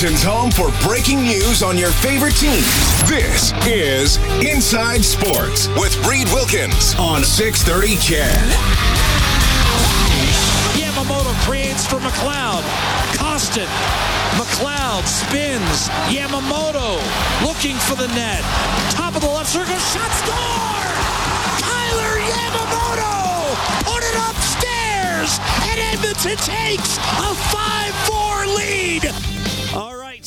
Edmonton's 0.00 0.24
home 0.24 0.50
for 0.50 0.72
breaking 0.88 1.20
news 1.20 1.62
on 1.62 1.76
your 1.76 1.90
favorite 1.90 2.32
teams. 2.32 2.64
This 3.04 3.52
is 3.68 4.16
Inside 4.40 5.04
Sports 5.04 5.68
with 5.76 5.92
Reed 6.08 6.24
Wilkins 6.32 6.94
on 6.96 7.22
630 7.22 8.00
CHED. 8.00 8.48
Yamamoto 10.80 11.36
creates 11.44 11.84
for 11.84 12.00
McLeod. 12.00 12.64
Kostin. 13.12 13.68
McLeod 14.40 15.04
spins. 15.04 15.92
Yamamoto 16.08 16.96
looking 17.44 17.76
for 17.84 17.92
the 17.94 18.08
net. 18.16 18.40
Top 18.96 19.14
of 19.14 19.20
the 19.20 19.28
left 19.28 19.52
circle. 19.52 19.76
Shot 19.92 20.08
score! 20.16 20.96
Kailer 21.60 22.24
Yamamoto 22.24 23.52
put 23.84 24.00
it 24.00 24.16
upstairs, 24.32 25.36
and 25.68 25.76
Edmonton 25.92 26.40
takes 26.40 26.96
a 27.20 27.36
5-4 27.52 28.56
lead. 28.56 29.39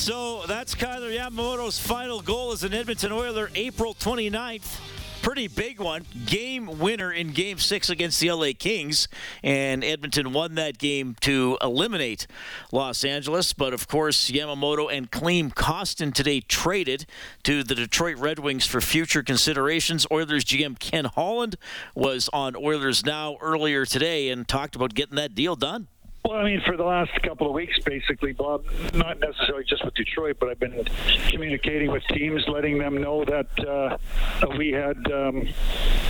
So 0.04 0.42
that's 0.48 0.76
Kailer 0.76 1.12
Yamamoto's 1.12 1.80
final 1.80 2.20
goal 2.20 2.52
as 2.52 2.66
an 2.66 2.74
Edmonton 2.74 3.14
Oiler, 3.14 3.50
April 3.56 3.94
29th 3.94 4.82
pretty 5.22 5.48
big 5.48 5.80
one. 5.80 6.06
Game 6.26 6.80
winner 6.80 7.10
in 7.10 7.32
game 7.32 7.58
six 7.58 7.90
against 7.90 8.20
the 8.20 8.30
LA 8.30 8.50
Kings. 8.60 9.08
And 9.42 9.82
Edmonton 9.82 10.34
won 10.34 10.56
that 10.56 10.78
game 10.78 11.16
to 11.22 11.58
eliminate 11.62 12.28
Los 12.74 13.06
Angeles. 13.06 13.54
But 13.54 13.72
of 13.72 13.88
course, 13.88 14.30
Yamamoto 14.30 14.92
and 14.92 15.10
Klim 15.10 15.52
Kostin 15.52 16.14
today 16.14 16.42
traded 16.42 17.06
to 17.44 17.64
the 17.64 17.74
Detroit 17.74 18.18
Red 18.18 18.40
Wings 18.40 18.66
for 18.66 18.82
future 18.82 19.24
considerations. 19.24 20.06
Oilers 20.12 20.44
GM 20.44 20.78
Ken 20.78 21.06
Holland 21.06 21.56
was 21.96 22.30
on 22.34 22.58
Oilers 22.58 23.06
Now 23.06 23.38
earlier 23.40 23.86
today 23.86 24.28
and 24.28 24.46
talked 24.46 24.76
about 24.76 24.94
getting 24.94 25.16
that 25.16 25.34
deal 25.34 25.56
done. 25.56 25.88
Well, 26.26 26.38
I 26.38 26.46
mean, 26.46 26.62
for 26.66 26.78
the 26.78 26.86
last 26.86 27.12
couple 27.22 27.48
of 27.48 27.54
weeks, 27.54 27.78
basically, 27.80 28.32
Bob, 28.32 28.64
not 28.94 29.20
necessarily 29.20 29.66
just 29.66 29.84
with 29.84 29.94
Detroit, 29.94 30.38
but 30.40 30.48
I've 30.48 30.60
been 30.60 30.86
communicating 31.28 31.92
with 31.92 32.02
teams, 32.08 32.48
letting 32.48 32.78
them 32.78 33.02
know 33.02 33.26
that 33.26 33.68
uh, 33.68 33.98
we 34.58 34.72
had, 34.72 34.96
um, 35.12 35.46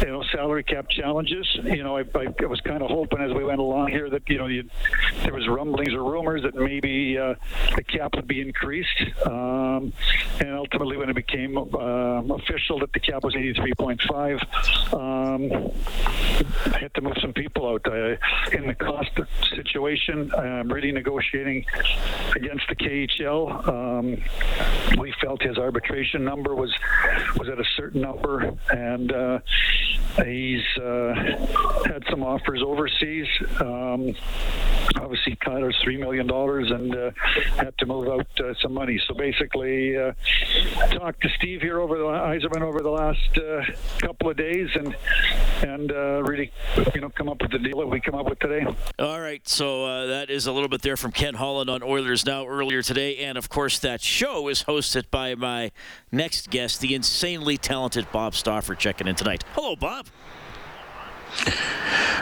you 0.02 0.06
know, 0.06 0.24
salary 0.32 0.64
cap 0.66 0.88
challenges. 0.88 1.48
You 1.64 1.84
know, 1.84 1.98
I, 1.98 2.04
I 2.16 2.46
was 2.46 2.62
kind 2.62 2.84
of 2.84 2.92
hoping 2.92 3.22
as 3.22 3.34
we 3.34 3.44
went 3.44 3.60
along 3.60 3.90
here 3.90 4.08
that, 4.12 4.30
you 4.30 4.38
know, 4.38 4.46
you, 4.46 4.70
there 5.24 5.34
was 5.34 5.48
rumblings 5.48 5.94
or 5.94 6.04
rumors 6.04 6.44
that 6.44 6.54
maybe 6.54 7.18
uh, 7.18 7.34
the 7.76 7.84
cap 7.84 8.14
would 8.16 8.28
be 8.28 8.40
increased. 8.40 9.02
Um, 9.26 9.94
and 10.40 10.52
ultimately, 10.52 10.96
when 10.96 11.10
it 11.10 11.16
became 11.16 11.58
um, 11.58 12.30
official 12.30 12.78
that 12.82 12.94
the 12.94 13.00
cap 13.00 13.24
was 13.24 13.34
83.5, 13.34 14.94
um, 14.94 15.72
I 16.72 16.78
had 16.78 16.94
to 16.94 17.02
move 17.02 17.18
some 17.20 17.34
people 17.34 17.68
out 17.68 17.88
uh, 17.88 18.16
in 18.56 18.68
the 18.68 18.76
cost 18.76 19.10
situation 19.56 20.03
situation. 20.04 20.32
Um, 20.34 20.72
really 20.72 20.92
negotiating 20.92 21.66
against 22.36 22.68
the 22.68 22.76
KHL. 22.76 23.68
Um, 23.68 24.24
we 25.00 25.14
felt 25.22 25.42
his 25.42 25.58
arbitration 25.58 26.24
number 26.24 26.56
was 26.56 26.74
was 27.38 27.50
at 27.50 27.60
a 27.60 27.66
certain 27.76 28.02
number, 28.02 28.54
and 28.72 29.12
uh, 29.12 29.40
he's 30.24 30.64
uh, 30.78 31.14
had 31.86 32.04
some 32.10 32.24
offers 32.24 32.62
overseas. 32.62 33.28
Um, 33.60 34.16
obviously, 34.98 35.36
Kailer's 35.38 35.78
three 35.84 35.98
million 35.98 36.28
dollars, 36.28 36.72
and 36.72 36.96
uh, 36.96 37.12
had 37.56 37.78
to 37.80 37.86
move 37.86 38.08
out 38.08 38.28
uh, 38.40 38.54
some 38.62 38.74
money. 38.74 39.00
So 39.08 39.14
basically, 39.14 39.98
uh, 39.98 40.14
talked 40.92 41.22
to 41.22 41.30
Steve 41.38 41.62
here 41.62 41.80
over 41.80 41.98
the 41.98 42.04
Yzerman 42.04 42.62
over 42.62 42.82
the 42.82 42.90
last 42.90 43.38
uh, 43.38 43.64
couple 44.00 44.30
of 44.30 44.38
days, 44.38 44.70
and 44.76 44.96
and 45.64 45.92
really, 46.28 46.52
you 46.94 47.02
know, 47.02 47.10
come 47.10 47.30
up 47.30 47.42
with 47.42 47.52
the 47.52 47.60
deal 47.60 47.80
that 47.80 47.88
we 47.88 48.00
come 48.02 48.16
up 48.16 48.30
with 48.30 48.40
today. 48.40 48.66
All 49.00 49.20
right, 49.20 49.48
so 49.48 49.86
uh, 49.94 50.06
that 50.08 50.30
is 50.30 50.48
a 50.48 50.52
little 50.52 50.70
bit 50.70 50.82
there 50.82 50.98
from 50.98 51.12
Ken 51.12 51.36
Holland 51.36 51.70
on 51.70 51.84
Oilers 51.84 52.26
Now 52.26 52.48
earlier 52.48 52.82
today. 52.82 53.18
And 53.18 53.38
of 53.38 53.50
course, 53.50 53.78
that 53.80 54.02
show 54.02 54.48
is 54.48 54.64
hosted 54.64 55.06
by 55.12 55.36
my 55.36 55.72
next 56.12 56.50
guest, 56.50 56.82
the 56.82 56.96
insanely 56.96 57.58
talented 57.58 58.12
Bob 58.12 58.34
Stauffer, 58.34 58.76
checking 58.76 59.08
in 59.08 59.16
tonight. 59.16 59.44
Hello, 59.54 59.76
Bob. 59.76 60.08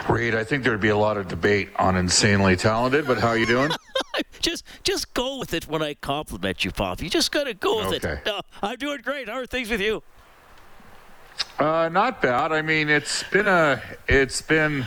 Reed, 0.08 0.34
I 0.34 0.44
think 0.44 0.64
there'd 0.64 0.80
be 0.80 0.88
a 0.88 0.96
lot 0.96 1.16
of 1.16 1.28
debate 1.28 1.70
on 1.76 1.96
insanely 1.96 2.56
talented, 2.56 3.06
but 3.06 3.18
how 3.18 3.28
are 3.28 3.38
you 3.38 3.46
doing? 3.46 3.70
just 4.40 4.64
just 4.82 5.14
go 5.14 5.38
with 5.38 5.54
it 5.54 5.68
when 5.68 5.82
I 5.82 5.94
compliment 5.94 6.64
you, 6.64 6.72
Bob. 6.72 7.00
You 7.00 7.08
just 7.08 7.30
got 7.30 7.44
to 7.44 7.54
go 7.54 7.78
with 7.78 8.04
okay. 8.04 8.14
it. 8.14 8.26
No, 8.26 8.40
I'm 8.62 8.76
doing 8.76 9.00
great. 9.02 9.28
How 9.28 9.38
are 9.38 9.46
things 9.46 9.70
with 9.70 9.80
you? 9.80 10.02
Uh, 11.58 11.88
not 11.90 12.20
bad. 12.20 12.52
I 12.52 12.62
mean, 12.62 12.88
it's 12.88 13.22
been 13.24 13.48
a, 13.48 13.82
it's 14.08 14.42
been 14.42 14.86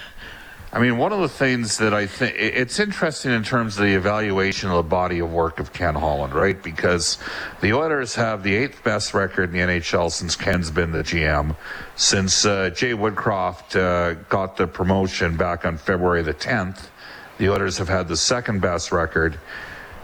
I 0.76 0.80
mean, 0.80 0.98
one 0.98 1.14
of 1.14 1.22
the 1.22 1.30
things 1.30 1.78
that 1.78 1.94
I 1.94 2.06
think 2.06 2.36
it's 2.38 2.82
interesting 2.82 3.32
in 3.32 3.44
terms 3.44 3.78
of 3.78 3.84
the 3.84 3.96
evaluation 3.96 4.70
of 4.70 4.76
the 4.76 4.84
body 4.84 5.20
of 5.20 5.32
work 5.32 5.58
of 5.62 5.72
Ken 5.72 5.96
Holland, 5.96 6.34
right? 6.34 6.62
Because 6.62 7.18
the 7.62 7.72
Oilers 7.72 8.14
have 8.16 8.44
the 8.44 8.54
eighth 8.54 8.84
best 8.84 9.14
record 9.14 9.52
in 9.52 9.52
the 9.54 9.74
NHL 9.74 10.12
since 10.12 10.36
Ken's 10.36 10.70
been 10.70 10.92
the 10.92 11.02
GM. 11.02 11.56
Since 11.96 12.46
uh, 12.46 12.72
Jay 12.72 12.92
Woodcroft 12.92 13.78
uh, 13.78 14.16
got 14.28 14.58
the 14.58 14.68
promotion 14.68 15.38
back 15.38 15.66
on 15.66 15.78
February 15.78 16.24
the 16.24 16.34
10th, 16.34 16.90
the 17.38 17.48
Oilers 17.50 17.78
have 17.78 17.88
had 17.88 18.10
the 18.10 18.18
second 18.18 18.60
best 18.60 18.92
record 18.92 19.40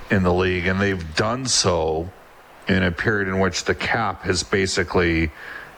in 0.10 0.24
the 0.24 0.34
league, 0.34 0.68
and 0.68 0.80
they've 0.80 1.16
done 1.18 1.48
so 1.48 2.10
in 2.70 2.84
a 2.84 2.94
period 2.94 3.28
in 3.28 3.40
which 3.40 3.66
the 3.66 3.76
cap 3.76 4.24
has 4.24 4.42
basically 4.42 5.34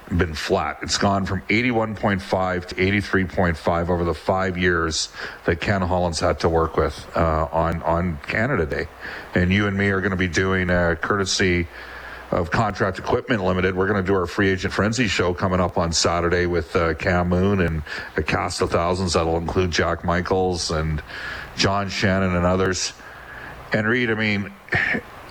been 0.10 0.34
flat. 0.34 0.80
It's 0.82 0.98
gone 0.98 1.26
from 1.26 1.42
81.5 1.44 2.66
to 2.68 2.76
83.5 2.76 3.90
over 3.90 4.04
the 4.04 4.14
five 4.14 4.58
years 4.58 5.10
that 5.46 5.62
Ken 5.62 5.82
Holland's 5.82 6.20
had 6.20 6.40
to 6.42 6.50
work 6.50 6.78
with 6.78 7.08
uh, 7.16 7.48
on 7.52 7.82
on 7.84 8.18
Canada 8.28 8.66
Day, 8.66 8.88
and 9.36 9.52
you 9.52 9.68
and 9.68 9.78
me 9.78 9.90
are 9.90 10.02
going 10.02 10.12
to 10.12 10.18
be 10.18 10.28
doing 10.28 10.70
a 10.70 10.96
courtesy 10.96 11.68
of 12.32 12.50
Contract 12.50 12.98
Equipment 12.98 13.44
Limited. 13.44 13.76
We're 13.76 13.88
going 13.88 14.04
to 14.04 14.08
do 14.08 14.16
our 14.16 14.26
free 14.26 14.50
agent 14.50 14.74
frenzy 14.74 15.08
show 15.08 15.34
coming 15.34 15.60
up 15.60 15.78
on 15.78 15.94
Saturday 15.94 16.48
with 16.48 16.76
uh, 16.76 16.96
Cam 16.96 17.30
Moon 17.30 17.62
and 17.62 17.84
a 18.18 18.24
cast 18.24 18.62
of 18.62 18.72
thousands 18.72 19.14
that'll 19.14 19.38
include 19.38 19.72
Jack 19.72 20.04
Michaels 20.04 20.72
and 20.72 21.02
John 21.56 21.90
Shannon 21.90 22.36
and 22.36 22.46
others. 22.46 22.94
And 23.72 23.88
Reed, 23.88 24.10
I 24.10 24.16
mean 24.16 24.52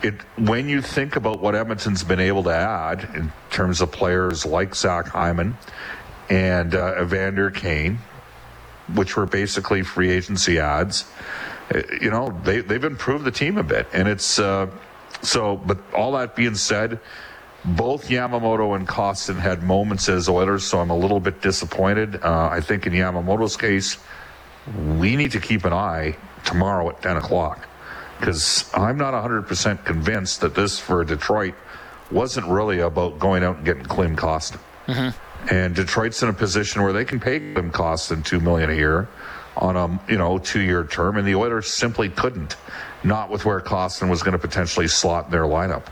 it 0.03 0.21
when 0.37 0.69
you 0.69 0.83
think 0.83 1.17
about 1.17 1.41
what 1.41 1.55
Edmonton's 1.55 2.05
been 2.05 2.21
able 2.21 2.43
to 2.45 2.55
add 2.55 3.09
in 3.15 3.33
terms 3.51 3.81
of 3.81 3.93
players 3.93 4.45
like 4.45 4.75
Zach 4.75 5.07
Hyman 5.07 5.57
and 6.29 6.75
uh, 6.75 7.01
Evander 7.01 7.51
Kane, 7.51 7.99
which 8.95 9.17
were 9.17 9.27
basically 9.27 9.83
free 9.83 10.11
agency 10.11 10.59
ads, 10.59 11.05
uh, 11.75 11.83
you 12.01 12.11
know 12.11 12.39
they 12.45 12.61
they've 12.61 12.85
improved 12.85 13.25
the 13.25 13.31
team 13.31 13.59
a 13.59 13.63
bit, 13.63 13.87
and 13.93 14.09
it's 14.09 14.39
uh, 14.39 14.69
so. 15.23 15.57
But 15.57 15.79
all 15.95 16.13
that 16.13 16.37
being 16.37 16.55
said. 16.55 17.01
Both 17.65 18.09
Yamamoto 18.09 18.75
and 18.75 18.89
Kostin 18.89 19.39
had 19.39 19.63
moments 19.63 20.09
as 20.09 20.29
Oilers, 20.29 20.65
so 20.65 20.81
I'm 20.81 20.91
a 20.91 20.99
little 20.99 21.21
bit 21.21 21.43
disappointed. 21.43 22.17
Uh, 22.17 22.49
I 22.51 22.61
think 22.61 22.89
in 22.89 22.93
Yamamoto's 22.93 23.57
case, 23.57 23.99
we 24.99 25.15
need 25.15 25.31
to 25.31 25.39
keep 25.39 25.65
an 25.65 25.73
eye 25.73 26.17
tomorrow 26.43 26.89
at 26.89 27.01
10 27.03 27.19
o'clock 27.19 27.69
because 28.22 28.71
I'm 28.72 28.97
not 28.99 29.15
100% 29.15 29.84
convinced 29.84 30.43
that 30.43 30.55
this 30.55 30.78
for 30.78 31.05
Detroit 31.05 31.55
wasn't 32.09 32.47
really 32.47 32.78
about 32.78 33.19
going 33.19 33.43
out 33.43 33.56
and 33.56 33.65
getting 33.65 33.83
Klim 33.83 34.15
Kostin. 34.15 34.60
Mm-hmm. 34.87 35.53
And 35.53 35.75
Detroit's 35.75 36.22
in 36.22 36.28
a 36.28 36.33
position 36.33 36.83
where 36.84 36.93
they 36.93 37.05
can 37.05 37.19
pay 37.19 37.41
Klim 37.41 37.72
Kostin 37.72 38.25
two 38.25 38.38
million 38.38 38.71
a 38.71 38.75
year 38.75 39.09
on 39.56 39.77
a 39.77 40.00
you 40.09 40.19
know 40.19 40.38
two 40.38 40.60
year 40.60 40.84
term, 40.84 41.16
and 41.16 41.27
the 41.27 41.34
Oilers 41.34 41.66
simply 41.66 42.10
couldn't, 42.10 42.55
not 43.03 43.28
with 43.28 43.44
where 43.44 43.60
Kostin 43.60 44.09
was 44.09 44.22
going 44.22 44.34
to 44.34 44.39
potentially 44.39 44.87
slot 44.87 45.25
in 45.25 45.33
their 45.33 45.43
lineup. 45.43 45.87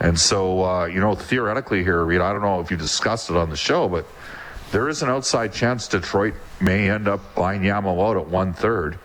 And 0.00 0.20
so 0.20 0.62
uh, 0.62 0.84
you 0.84 1.00
know 1.00 1.14
theoretically 1.14 1.82
here, 1.82 2.04
Reed, 2.04 2.20
I 2.20 2.30
don't 2.30 2.42
know 2.42 2.60
if 2.60 2.70
you 2.70 2.76
discussed 2.76 3.30
it 3.30 3.36
on 3.36 3.48
the 3.48 3.56
show, 3.56 3.88
but 3.88 4.04
there 4.70 4.90
is 4.90 5.00
an 5.00 5.08
outside 5.08 5.54
chance 5.54 5.88
Detroit 5.88 6.34
may 6.60 6.90
end 6.90 7.08
up 7.08 7.34
buying 7.34 7.62
Yamamoto 7.62 8.20
at 8.20 8.28
one 8.28 8.52
third 8.52 8.98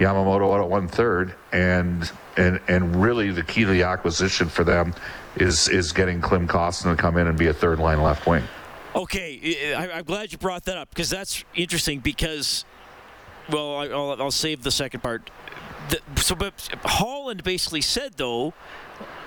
Yamamoto 0.00 0.54
out 0.54 0.62
at 0.62 0.68
one 0.68 0.88
third, 0.88 1.34
and 1.52 2.10
and 2.36 2.58
and 2.68 2.96
really 2.96 3.30
the 3.30 3.44
key 3.44 3.64
to 3.64 3.70
the 3.70 3.82
acquisition 3.82 4.48
for 4.48 4.64
them 4.64 4.94
is 5.36 5.68
is 5.68 5.92
getting 5.92 6.20
Klim 6.20 6.48
Kostin 6.48 6.96
to 6.96 7.00
come 7.00 7.18
in 7.18 7.26
and 7.26 7.38
be 7.38 7.48
a 7.48 7.52
third 7.52 7.78
line 7.78 8.02
left 8.02 8.26
wing. 8.26 8.42
Okay, 8.94 9.74
I, 9.74 9.98
am 9.98 10.04
glad 10.04 10.32
you 10.32 10.38
brought 10.38 10.64
that 10.64 10.76
up 10.76 10.88
because 10.88 11.10
that's 11.10 11.44
interesting. 11.54 12.00
Because, 12.00 12.64
well, 13.50 13.76
I, 13.76 13.88
will 13.88 14.22
I'll 14.22 14.30
save 14.30 14.62
the 14.62 14.70
second 14.70 15.00
part. 15.00 15.30
The, 15.90 16.00
so, 16.20 16.34
but 16.34 16.54
Holland 16.82 17.44
basically 17.44 17.82
said 17.82 18.14
though 18.16 18.54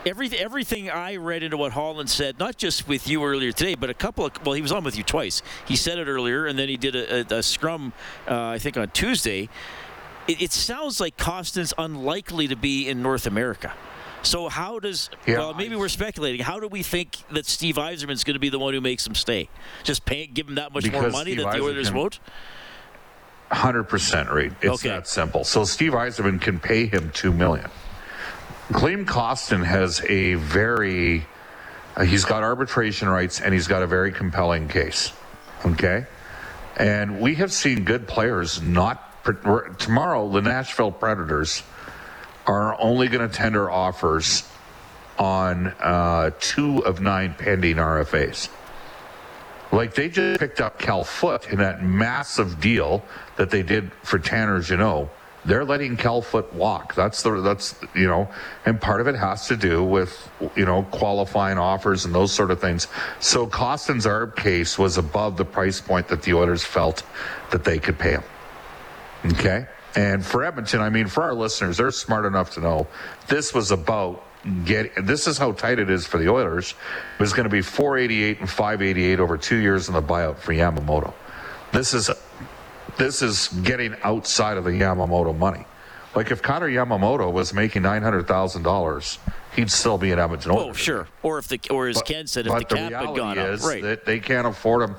everything 0.05 0.39
everything 0.39 0.89
I 0.89 1.17
read 1.17 1.43
into 1.43 1.55
what 1.55 1.73
Holland 1.73 2.09
said, 2.09 2.39
not 2.39 2.57
just 2.57 2.87
with 2.87 3.07
you 3.07 3.23
earlier 3.23 3.51
today, 3.51 3.75
but 3.75 3.91
a 3.91 3.93
couple 3.93 4.25
of 4.25 4.31
well, 4.43 4.53
he 4.53 4.61
was 4.61 4.71
on 4.71 4.83
with 4.83 4.97
you 4.97 5.03
twice. 5.03 5.43
He 5.67 5.75
said 5.75 5.99
it 5.99 6.07
earlier, 6.07 6.47
and 6.47 6.57
then 6.57 6.67
he 6.67 6.77
did 6.77 6.95
a, 6.95 7.35
a, 7.35 7.37
a 7.37 7.43
scrum, 7.43 7.93
uh, 8.27 8.47
I 8.47 8.57
think 8.57 8.75
on 8.75 8.89
Tuesday, 8.89 9.49
it, 10.27 10.41
it 10.41 10.51
sounds 10.51 10.99
like 10.99 11.17
Kostin's 11.17 11.73
unlikely 11.77 12.47
to 12.47 12.55
be 12.55 12.87
in 12.87 13.01
North 13.01 13.25
America. 13.25 13.73
So 14.21 14.47
how 14.47 14.79
does 14.79 15.09
yeah, 15.27 15.39
well 15.39 15.53
maybe 15.53 15.75
we're 15.75 15.89
speculating. 15.89 16.39
How 16.39 16.59
do 16.59 16.67
we 16.67 16.81
think 16.81 17.17
that 17.31 17.45
Steve 17.45 17.75
Yzerman's 17.75 18.23
going 18.23 18.35
to 18.35 18.39
be 18.39 18.49
the 18.49 18.59
one 18.59 18.73
who 18.73 18.81
makes 18.81 19.05
him 19.05 19.15
stay? 19.15 19.49
Just 19.83 20.05
pay, 20.05 20.27
give 20.27 20.47
him 20.47 20.55
that 20.55 20.73
much 20.73 20.89
more 20.89 21.09
money 21.09 21.33
Steve 21.33 21.43
that 21.43 21.57
the 21.57 21.61
Oilers 21.61 21.91
won't. 21.91 22.19
Hundred 23.51 23.83
percent, 23.83 24.31
right? 24.31 24.51
It's 24.61 24.85
okay. 24.85 24.89
that 24.89 25.07
simple. 25.07 25.43
So 25.43 25.65
Steve 25.65 25.91
Yzerman 25.91 26.41
can 26.41 26.59
pay 26.59 26.85
him 26.85 27.11
two 27.13 27.33
million. 27.33 27.69
Klim 28.71 29.05
Kostin 29.05 29.63
has 29.63 30.01
a 30.07 30.35
very, 30.35 31.25
uh, 31.97 32.03
he's 32.03 32.23
got 32.23 32.43
arbitration 32.43 33.09
rights 33.09 33.41
and 33.41 33.53
he's 33.53 33.67
got 33.67 33.83
a 33.83 33.87
very 33.87 34.11
compelling 34.11 34.69
case. 34.69 35.11
Okay. 35.65 36.05
And 36.77 37.19
we 37.19 37.35
have 37.35 37.51
seen 37.51 37.83
good 37.83 38.07
players 38.07 38.61
not. 38.61 39.12
Tomorrow, 39.23 40.29
the 40.29 40.41
Nashville 40.41 40.91
Predators 40.91 41.63
are 42.45 42.79
only 42.79 43.07
going 43.07 43.27
to 43.27 43.33
tender 43.33 43.71
offers 43.71 44.47
on 45.17 45.67
uh, 45.79 46.31
two 46.39 46.79
of 46.85 46.99
nine 46.99 47.35
pending 47.37 47.77
RFAs. 47.77 48.49
Like 49.71 49.95
they 49.95 50.09
just 50.09 50.39
picked 50.39 50.61
up 50.61 50.77
Cal 50.77 51.03
Foote 51.03 51.49
in 51.49 51.57
that 51.59 51.83
massive 51.83 52.59
deal 52.59 53.03
that 53.37 53.49
they 53.49 53.63
did 53.63 53.91
for 54.03 54.19
Tanner 54.19 54.59
Jeannot. 54.59 55.09
They're 55.45 55.65
letting 55.65 55.97
Cal 55.97 56.21
Foote 56.21 56.53
walk. 56.53 56.95
That's 56.95 57.21
the 57.21 57.41
that's 57.41 57.75
you 57.95 58.07
know, 58.07 58.29
and 58.65 58.79
part 58.79 59.01
of 59.01 59.07
it 59.07 59.15
has 59.15 59.47
to 59.47 59.57
do 59.57 59.83
with 59.83 60.29
you 60.55 60.65
know 60.65 60.83
qualifying 60.91 61.57
offers 61.57 62.05
and 62.05 62.13
those 62.13 62.31
sort 62.31 62.51
of 62.51 62.61
things. 62.61 62.87
So 63.19 63.47
Kostin's 63.47 64.05
arb 64.05 64.35
case 64.35 64.77
was 64.77 64.97
above 64.97 65.37
the 65.37 65.45
price 65.45 65.81
point 65.81 66.07
that 66.09 66.21
the 66.21 66.33
Oilers 66.33 66.63
felt 66.63 67.03
that 67.51 67.63
they 67.63 67.79
could 67.79 67.97
pay 67.97 68.11
him. 68.11 68.23
Okay, 69.25 69.67
and 69.95 70.25
for 70.25 70.43
Edmonton, 70.43 70.81
I 70.81 70.89
mean, 70.89 71.07
for 71.07 71.23
our 71.23 71.33
listeners, 71.33 71.77
they're 71.77 71.91
smart 71.91 72.25
enough 72.25 72.51
to 72.51 72.61
know 72.61 72.87
this 73.27 73.53
was 73.53 73.71
about 73.71 74.23
get 74.65 74.91
this 75.05 75.27
is 75.27 75.37
how 75.37 75.53
tight 75.53 75.79
it 75.79 75.89
is 75.89 76.05
for 76.05 76.17
the 76.17 76.29
Oilers. 76.29 76.71
It 77.17 77.21
was 77.21 77.33
going 77.33 77.45
to 77.45 77.49
be 77.49 77.61
488 77.61 78.39
and 78.41 78.49
588 78.49 79.19
over 79.19 79.37
two 79.37 79.57
years 79.57 79.87
in 79.87 79.93
the 79.93 80.01
buyout 80.01 80.37
for 80.37 80.53
Yamamoto. 80.53 81.13
This 81.71 81.93
is 81.93 82.09
this 82.97 83.21
is 83.21 83.47
getting 83.63 83.95
outside 84.03 84.57
of 84.57 84.63
the 84.63 84.71
Yamamoto 84.71 85.37
money. 85.37 85.65
Like 86.15 86.29
if 86.29 86.41
Connor 86.41 86.69
Yamamoto 86.69 87.31
was 87.31 87.53
making 87.53 87.81
nine 87.81 88.03
hundred 88.03 88.27
thousand 88.27 88.63
dollars, 88.63 89.17
he'd 89.55 89.71
still 89.71 89.97
be 89.97 90.11
in 90.11 90.19
Edmonton. 90.19 90.51
Oh, 90.51 90.73
sure. 90.73 91.07
Or 91.23 91.39
if 91.39 91.47
the 91.47 91.59
or 91.71 91.87
as 91.87 91.95
but, 91.95 92.05
Ken 92.05 92.27
said, 92.27 92.45
if 92.45 92.53
the 92.53 92.65
cap 92.65 92.91
the 92.91 92.97
had 92.97 93.15
gone 93.15 93.37
is 93.37 93.63
up, 93.63 93.69
right? 93.69 93.81
That 93.81 94.05
they 94.05 94.19
can't 94.19 94.45
afford 94.45 94.89
him. 94.89 94.95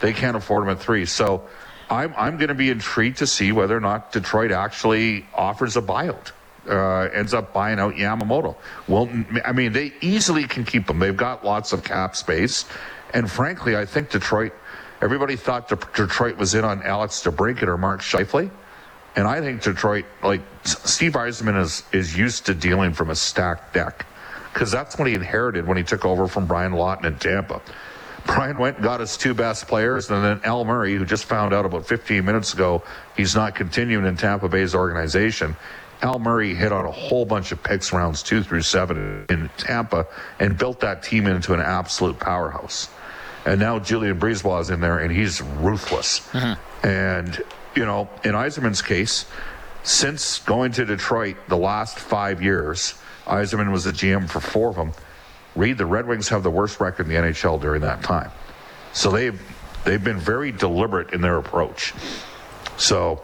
They 0.00 0.12
can't 0.12 0.36
afford 0.36 0.64
him 0.64 0.70
at 0.70 0.80
three. 0.80 1.04
So 1.04 1.46
I'm 1.90 2.14
I'm 2.16 2.36
going 2.36 2.48
to 2.48 2.54
be 2.54 2.70
intrigued 2.70 3.18
to 3.18 3.26
see 3.26 3.52
whether 3.52 3.76
or 3.76 3.80
not 3.80 4.12
Detroit 4.12 4.52
actually 4.52 5.26
offers 5.34 5.76
a 5.76 5.82
buyout 5.82 6.32
uh, 6.68 7.08
ends 7.12 7.34
up 7.34 7.52
buying 7.52 7.78
out 7.78 7.94
Yamamoto. 7.94 8.56
Well, 8.88 9.08
I 9.44 9.52
mean, 9.52 9.72
they 9.72 9.92
easily 10.00 10.44
can 10.44 10.64
keep 10.64 10.88
him. 10.88 10.98
They've 10.98 11.16
got 11.16 11.44
lots 11.44 11.72
of 11.72 11.84
cap 11.84 12.16
space. 12.16 12.64
And 13.12 13.30
frankly, 13.30 13.76
I 13.76 13.84
think 13.84 14.10
Detroit, 14.10 14.52
everybody 15.00 15.36
thought 15.36 15.68
Detroit 15.68 16.36
was 16.36 16.54
in 16.54 16.64
on 16.64 16.82
Alex 16.82 17.22
DeBrincat 17.22 17.68
or 17.68 17.78
Mark 17.78 18.00
Scheifele. 18.00 18.50
And 19.16 19.28
I 19.28 19.40
think 19.40 19.62
Detroit, 19.62 20.06
like 20.22 20.40
Steve 20.64 21.12
Yzerman 21.12 21.60
is, 21.60 21.84
is 21.92 22.16
used 22.16 22.46
to 22.46 22.54
dealing 22.54 22.92
from 22.92 23.10
a 23.10 23.14
stacked 23.14 23.72
deck 23.72 24.06
because 24.52 24.72
that's 24.72 24.98
what 24.98 25.06
he 25.06 25.14
inherited 25.14 25.66
when 25.66 25.76
he 25.76 25.84
took 25.84 26.04
over 26.04 26.26
from 26.26 26.46
Brian 26.46 26.72
Lawton 26.72 27.06
in 27.06 27.18
Tampa. 27.18 27.60
Brian 28.26 28.56
went 28.58 28.76
and 28.76 28.84
got 28.84 29.00
his 29.00 29.16
two 29.16 29.34
best 29.34 29.68
players, 29.68 30.10
and 30.10 30.24
then 30.24 30.40
Al 30.44 30.64
Murray, 30.64 30.94
who 30.94 31.04
just 31.04 31.24
found 31.24 31.52
out 31.52 31.66
about 31.66 31.86
15 31.86 32.24
minutes 32.24 32.54
ago 32.54 32.82
he's 33.16 33.34
not 33.34 33.54
continuing 33.54 34.06
in 34.06 34.16
Tampa 34.16 34.48
Bay's 34.48 34.74
organization. 34.74 35.56
Al 36.02 36.18
Murray 36.18 36.54
hit 36.54 36.72
on 36.72 36.84
a 36.84 36.90
whole 36.90 37.24
bunch 37.24 37.52
of 37.52 37.62
picks 37.62 37.92
rounds 37.92 38.22
two 38.22 38.42
through 38.42 38.62
seven 38.62 39.24
in 39.28 39.48
Tampa 39.56 40.06
and 40.38 40.56
built 40.58 40.80
that 40.80 41.02
team 41.02 41.26
into 41.26 41.54
an 41.54 41.60
absolute 41.60 42.18
powerhouse. 42.18 42.88
And 43.46 43.60
now 43.60 43.78
Julien 43.78 44.18
BriseBois 44.18 44.62
is 44.62 44.70
in 44.70 44.80
there 44.80 44.98
and 44.98 45.14
he's 45.14 45.40
ruthless. 45.40 46.20
Mm-hmm. 46.32 46.86
And, 46.86 47.42
you 47.74 47.84
know, 47.84 48.08
in 48.24 48.32
Yzerman's 48.32 48.82
case, 48.82 49.26
since 49.82 50.38
going 50.40 50.72
to 50.72 50.84
Detroit 50.84 51.36
the 51.48 51.56
last 51.56 51.98
five 51.98 52.42
years, 52.42 52.94
Yzerman 53.26 53.70
was 53.70 53.84
the 53.84 53.92
GM 53.92 54.28
for 54.28 54.40
four 54.40 54.70
of 54.70 54.76
them. 54.76 54.92
Reed 55.56 55.78
the 55.78 55.86
Red 55.86 56.06
Wings 56.06 56.28
have 56.28 56.42
the 56.42 56.50
worst 56.50 56.80
record 56.80 57.06
in 57.06 57.12
the 57.12 57.18
NHL 57.18 57.60
during 57.60 57.82
that 57.82 58.02
time. 58.02 58.30
So 58.92 59.10
they've 59.10 59.40
they've 59.84 60.02
been 60.02 60.18
very 60.18 60.52
deliberate 60.52 61.12
in 61.12 61.20
their 61.20 61.36
approach. 61.36 61.94
So 62.76 63.22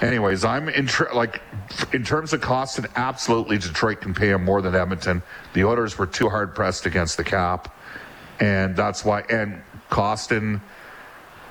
anyways, 0.00 0.44
I'm 0.44 0.68
in 0.68 0.86
tr- 0.86 1.12
like 1.14 1.42
in 1.92 2.04
terms 2.04 2.32
of 2.32 2.40
cost, 2.40 2.78
and 2.78 2.86
absolutely 2.96 3.58
Detroit 3.58 4.00
can 4.00 4.14
pay 4.14 4.30
him 4.30 4.44
more 4.44 4.62
than 4.62 4.74
Edmonton. 4.74 5.22
The 5.52 5.64
Oilers 5.64 5.98
were 5.98 6.06
too 6.06 6.28
hard 6.28 6.54
pressed 6.54 6.86
against 6.86 7.16
the 7.16 7.24
cap, 7.24 7.74
and 8.40 8.76
that's 8.76 9.04
why. 9.04 9.22
And 9.28 9.62
Kostin, 9.90 10.60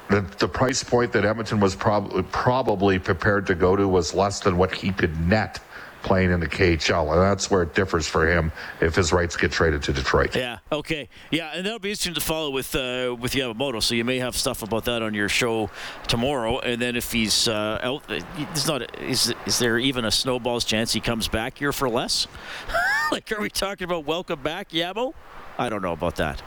the 0.10 0.22
the 0.22 0.48
price 0.48 0.84
point 0.84 1.12
that 1.14 1.26
Edmonton 1.26 1.60
was 1.60 1.76
probably 1.76 2.24
probably 2.24 3.00
prepared 3.00 3.48
to 3.48 3.56
go 3.56 3.76
to 3.76 3.88
was 3.88 4.14
less 4.14 4.40
than 4.40 4.58
what 4.58 4.74
he 4.74 4.92
could 4.92 5.20
net 5.20 5.60
playing 6.06 6.32
in 6.32 6.40
the 6.40 6.48
KHL, 6.48 7.12
and 7.12 7.22
that's 7.22 7.50
where 7.50 7.64
it 7.64 7.74
differs 7.74 8.08
for 8.08 8.28
him 8.28 8.52
if 8.80 8.96
his 8.96 9.12
rights 9.12 9.36
get 9.36 9.52
traded 9.52 9.82
to 9.84 9.92
Detroit. 9.92 10.36
Yeah. 10.36 10.60
Okay. 10.72 11.10
Yeah, 11.32 11.52
and 11.54 11.66
that'll 11.66 11.80
be 11.80 11.90
interesting 11.90 12.14
to 12.14 12.22
follow 12.22 12.52
with 12.52 12.74
uh, 12.76 13.16
with 13.20 13.34
Yamamoto. 13.34 13.82
So 13.82 13.96
you 13.96 14.06
may 14.06 14.20
have 14.20 14.38
stuff 14.38 14.62
about 14.62 14.86
that 14.86 15.02
on 15.02 15.14
your 15.14 15.28
show 15.28 15.70
tomorrow, 16.08 16.60
and 16.60 16.82
then 16.82 16.96
if 16.96 17.12
he's 17.12 17.48
uh, 17.48 17.80
out, 17.82 18.08
there's 18.08 18.68
not. 18.68 19.02
Is 19.02 19.34
is 19.46 19.60
there 19.60 19.80
even 19.80 20.06
a 20.06 20.12
snowball's 20.12 20.64
chance 20.64 20.94
he 20.94 21.02
comes 21.02 21.28
back 21.28 21.58
here 21.58 21.74
for 21.74 21.90
less? 21.90 22.28
like, 23.12 23.32
are 23.32 23.42
we 23.42 23.50
talking 23.50 23.86
about 23.86 24.06
welcome 24.06 24.42
back, 24.42 24.70
Yamo? 24.70 25.14
I 25.58 25.70
don't 25.70 25.82
know 25.82 25.94
about 25.94 26.18
that. 26.18 26.42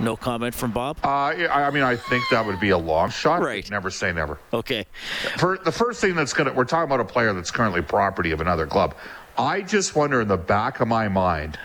No 0.00 0.16
comment 0.16 0.54
from 0.54 0.70
Bob. 0.70 0.96
Uh, 1.04 1.08
I 1.08 1.70
mean, 1.70 1.82
I 1.82 1.96
think 1.96 2.24
that 2.30 2.44
would 2.44 2.58
be 2.58 2.70
a 2.70 2.78
long 2.78 3.10
shot. 3.10 3.42
Right. 3.42 3.68
Never 3.70 3.90
say 3.90 4.12
never. 4.12 4.38
Okay. 4.52 4.86
For 5.36 5.58
the 5.58 5.72
first 5.72 6.00
thing 6.00 6.14
that's 6.14 6.32
gonna, 6.32 6.52
we're 6.52 6.64
talking 6.64 6.84
about 6.84 7.00
a 7.00 7.04
player 7.04 7.32
that's 7.32 7.50
currently 7.50 7.82
property 7.82 8.32
of 8.32 8.40
another 8.40 8.66
club. 8.66 8.94
I 9.36 9.60
just 9.60 9.94
wonder 9.94 10.20
in 10.22 10.28
the 10.28 10.36
back 10.36 10.80
of 10.80 10.88
my 10.88 11.08
mind, 11.08 11.58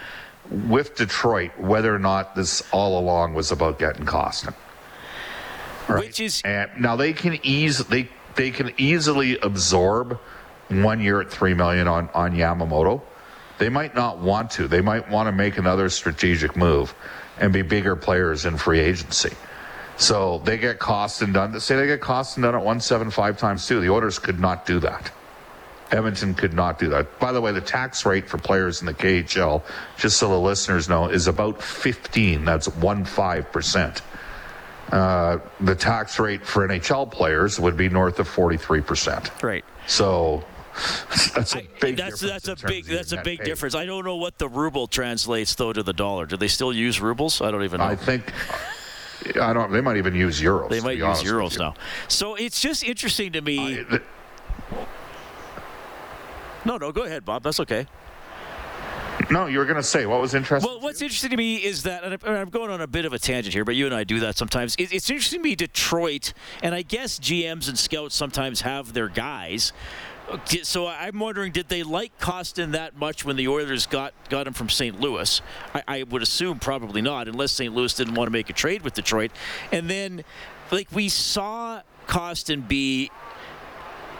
with 0.68 0.96
Detroit, 0.96 1.58
whether 1.58 1.94
or 1.94 2.00
not 2.00 2.36
this 2.36 2.62
all 2.72 3.00
along 3.00 3.34
was 3.34 3.52
about 3.52 3.80
getting 3.80 4.06
Kostin. 4.06 4.54
Right? 5.88 6.06
Which 6.06 6.20
is 6.20 6.42
and 6.44 6.70
now 6.80 6.96
they 6.96 7.14
can 7.14 7.40
ease 7.44 7.80
they 7.80 8.10
they 8.36 8.52
can 8.52 8.74
easily 8.78 9.38
absorb 9.40 10.20
one 10.70 11.00
year 11.00 11.22
at 11.22 11.30
three 11.30 11.54
million 11.54 11.88
on 11.88 12.10
on 12.14 12.34
Yamamoto. 12.34 13.02
They 13.58 13.70
might 13.70 13.96
not 13.96 14.20
want 14.20 14.52
to. 14.52 14.68
They 14.68 14.82
might 14.82 15.10
want 15.10 15.28
to 15.28 15.32
make 15.32 15.58
another 15.58 15.90
strategic 15.90 16.58
move 16.58 16.94
and 17.40 17.52
be 17.52 17.62
bigger 17.62 17.96
players 17.96 18.46
in 18.46 18.58
free 18.58 18.80
agency. 18.80 19.36
So 19.98 20.40
they 20.44 20.58
get 20.58 20.80
Kostin 20.80 21.34
done. 21.34 21.58
Say 21.60 21.76
they 21.76 21.88
get 21.88 22.02
Kostin 22.02 22.42
done 22.42 22.56
at 22.56 22.64
175 22.64 23.38
times 23.38 23.68
two. 23.68 23.80
The 23.80 23.90
Oilers 23.90 24.20
could 24.20 24.40
not 24.40 24.66
do 24.66 24.80
that. 24.80 25.12
Edmonton 25.92 26.34
could 26.34 26.54
not 26.54 26.80
do 26.80 26.90
that. 26.90 27.20
By 27.20 27.32
the 27.32 27.40
way, 27.40 27.52
the 27.52 27.62
tax 27.62 28.06
rate 28.06 28.28
for 28.28 28.38
players 28.38 28.82
in 28.82 28.88
the 28.88 28.94
KHL, 28.94 29.62
just 29.98 30.18
so 30.18 30.30
the 30.30 30.40
listeners 30.40 30.90
know, 30.90 31.08
is 31.08 31.28
about 31.28 31.62
15. 31.62 32.44
That's 32.44 32.68
1.5%. 32.68 34.02
Uh, 34.92 35.40
the 35.62 35.76
tax 35.76 36.20
rate 36.20 36.46
for 36.46 36.68
NHL 36.68 37.12
players 37.12 37.60
would 37.60 37.78
be 37.78 37.90
north 37.90 38.20
of 38.20 38.28
43%. 38.28 39.44
Right. 39.44 39.64
So 39.88 40.44
that's 41.34 41.56
a 41.56 41.68
big. 41.80 42.00
I, 42.00 42.10
that's 42.10 42.20
that's 42.20 42.48
a 42.48 42.56
big 42.56 42.86
that's 42.86 43.12
a 43.12 43.22
big 43.22 43.40
pay. 43.40 43.46
difference. 43.46 43.76
I 43.76 43.86
don't 43.86 44.04
know 44.04 44.18
what 44.18 44.38
the 44.38 44.50
ruble 44.50 44.88
translates 44.88 45.56
though 45.56 45.74
to 45.74 45.84
the 45.84 45.94
dollar. 45.94 46.26
Do 46.26 46.38
they 46.38 46.48
still 46.48 46.74
use 46.74 47.00
rubles? 47.00 47.42
I 47.42 47.52
don't 47.52 47.64
even 47.64 47.80
know. 47.80 47.86
I 47.86 47.96
think. 47.96 48.32
I 49.42 49.54
don't. 49.54 49.72
They 49.72 49.82
might 49.82 49.98
even 49.98 50.16
use 50.16 50.42
euros. 50.42 50.70
They 50.70 50.82
might 50.82 50.98
use 50.98 51.24
euros 51.24 51.58
now. 51.58 51.76
So 52.08 52.36
it's 52.36 52.60
just 52.60 52.84
interesting 52.84 53.32
to 53.34 53.42
me. 53.42 53.76
The, 53.76 54.02
no, 56.66 56.78
no, 56.78 56.92
go 56.92 57.04
ahead, 57.04 57.24
Bob. 57.24 57.44
That's 57.44 57.60
okay. 57.62 57.88
No, 59.32 59.48
you 59.48 59.60
were 59.60 59.66
going 59.66 59.78
to 59.78 59.84
say 59.84 60.06
what 60.06 60.22
was 60.22 60.34
interesting. 60.34 60.70
Well, 60.70 60.82
what's 60.82 61.02
interesting 61.02 61.30
to 61.32 61.38
me 61.38 61.56
is 61.56 61.84
that, 61.84 62.04
and 62.04 62.18
I'm 62.26 62.50
going 62.50 62.70
on 62.70 62.82
a 62.82 62.88
bit 62.88 63.06
of 63.06 63.14
a 63.14 63.20
tangent 63.20 63.54
here, 63.54 63.64
but 63.64 63.76
you 63.76 63.86
and 63.86 63.96
I 63.96 64.04
do 64.04 64.20
that 64.20 64.38
sometimes. 64.38 64.76
It's 64.78 65.10
interesting 65.10 65.40
to 65.40 65.44
me, 65.44 65.56
Detroit, 65.56 66.34
and 66.62 66.76
I 66.76 66.82
guess 66.82 67.18
GMs 67.20 67.68
and 67.68 67.78
scouts 67.78 68.16
sometimes 68.16 68.62
have 68.62 68.94
their 68.94 69.08
guys 69.08 69.74
so 70.64 70.88
I'm 70.88 71.20
wondering, 71.20 71.52
did 71.52 71.70
they 71.70 71.84
like 71.84 72.18
Kostin 72.20 72.72
that 72.72 72.98
much 72.98 73.26
when 73.26 73.36
the 73.36 73.48
Oilers 73.48 73.86
got 73.86 74.14
got 74.30 74.48
him 74.48 74.54
from 74.54 74.70
St. 74.70 75.00
Louis? 75.00 75.42
I, 75.74 75.84
I 75.88 76.04
would 76.04 76.22
assume 76.22 76.60
probably 76.60 77.02
not, 77.02 77.28
unless 77.28 77.52
St. 77.52 77.74
Louis 77.74 77.94
didn't 77.94 78.16
want 78.16 78.28
to 78.28 78.32
make 78.32 78.50
a 78.50 78.54
trade 78.54 78.82
with 78.82 78.94
Detroit. 78.94 79.32
And 79.72 79.90
then, 79.90 80.24
like 80.72 80.88
we 80.92 81.10
saw 81.10 81.82
Kostin 82.08 82.68
be 82.68 83.12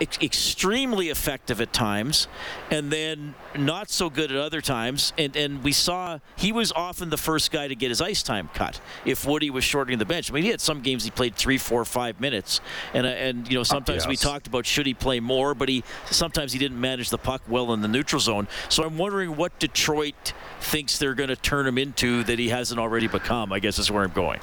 ex- 0.02 0.18
extremely 0.22 1.10
effective 1.10 1.62
at 1.62 1.74
times, 1.74 2.28
and 2.72 2.92
then 2.92 3.36
not 3.58 3.90
so 3.90 4.10
good 4.10 4.32
at 4.32 4.38
other 4.38 4.62
times. 4.62 5.14
And 5.18 5.36
and 5.36 5.64
we 5.64 5.72
saw 5.72 6.20
he 6.36 6.52
was 6.52 6.72
often 6.72 7.10
the 7.10 7.18
first 7.18 7.52
guy 7.52 7.68
to 7.68 7.76
get 7.76 7.90
his 7.90 8.02
ice 8.02 8.24
time 8.24 8.50
cut 8.54 8.80
if 9.06 9.26
Woody 9.26 9.50
was 9.50 9.64
shortening 9.64 10.00
the 10.00 10.06
bench. 10.06 10.32
I 10.32 10.34
mean, 10.34 10.44
he 10.44 10.50
had 10.50 10.62
some 10.62 10.82
games 10.82 11.04
he 11.04 11.12
played 11.12 11.36
three, 11.36 11.58
four, 11.58 11.86
five 11.86 12.20
minutes, 12.20 12.62
and 12.94 13.06
uh, 13.06 13.10
and 13.10 13.50
you 13.50 13.58
know 13.58 13.64
sometimes 13.64 14.04
yes. 14.04 14.08
we 14.08 14.16
talked 14.16 14.48
about 14.48 14.66
should 14.66 14.86
he 14.86 14.94
play 14.94 15.20
more, 15.20 15.54
but 15.54 15.70
he 15.70 15.84
sometimes 16.06 16.54
he 16.54 16.60
didn't 16.60 16.80
manage 16.80 17.10
the 17.10 17.18
puck 17.18 17.42
well 17.48 17.74
in 17.74 17.82
the 17.82 17.88
neutral 17.88 18.20
zone. 18.20 18.48
So 18.70 18.84
I'm 18.84 18.98
wondering 18.98 19.36
what 19.36 19.58
Detroit 19.60 20.34
thinks 20.60 20.98
they're 20.98 21.16
going 21.16 21.30
to 21.30 21.36
turn 21.36 21.68
him 21.68 21.78
into 21.78 22.24
that 22.24 22.40
he 22.40 22.50
hasn't 22.50 22.80
already 22.80 23.08
become. 23.08 23.52
I 23.54 23.60
guess 23.60 23.80
is 23.80 23.92
where 23.92 24.04
I'm 24.04 24.12
going. 24.12 24.40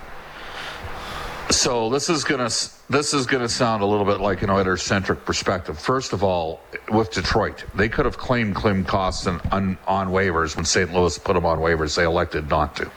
So 1.50 1.90
this 1.90 2.08
is 2.08 2.24
gonna 2.24 2.50
this 2.88 3.14
is 3.14 3.26
gonna 3.26 3.48
sound 3.48 3.82
a 3.82 3.86
little 3.86 4.06
bit 4.06 4.20
like 4.20 4.42
an 4.42 4.50
Oilers-centric 4.50 5.24
perspective. 5.24 5.78
First 5.78 6.12
of 6.12 6.24
all, 6.24 6.60
with 6.90 7.10
Detroit, 7.10 7.64
they 7.74 7.88
could 7.88 8.04
have 8.04 8.16
claimed 8.16 8.54
Klim 8.54 8.84
Kostin 8.84 9.40
on, 9.52 9.78
on 9.86 10.08
waivers 10.08 10.56
when 10.56 10.64
St. 10.64 10.92
Louis 10.92 11.18
put 11.18 11.34
them 11.34 11.44
on 11.44 11.58
waivers. 11.58 11.94
They 11.94 12.04
elected 12.04 12.48
not 12.48 12.74
to. 12.76 12.90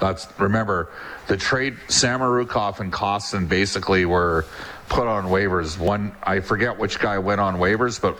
That's 0.00 0.28
remember 0.38 0.90
the 1.26 1.36
trade 1.36 1.76
Samorukov 1.88 2.80
and 2.80 2.92
Kostin 2.92 3.48
basically 3.48 4.04
were 4.06 4.46
put 4.88 5.06
on 5.06 5.24
waivers. 5.24 5.78
One 5.78 6.14
I 6.22 6.40
forget 6.40 6.78
which 6.78 6.98
guy 6.98 7.18
went 7.18 7.40
on 7.40 7.56
waivers, 7.56 8.00
but 8.00 8.16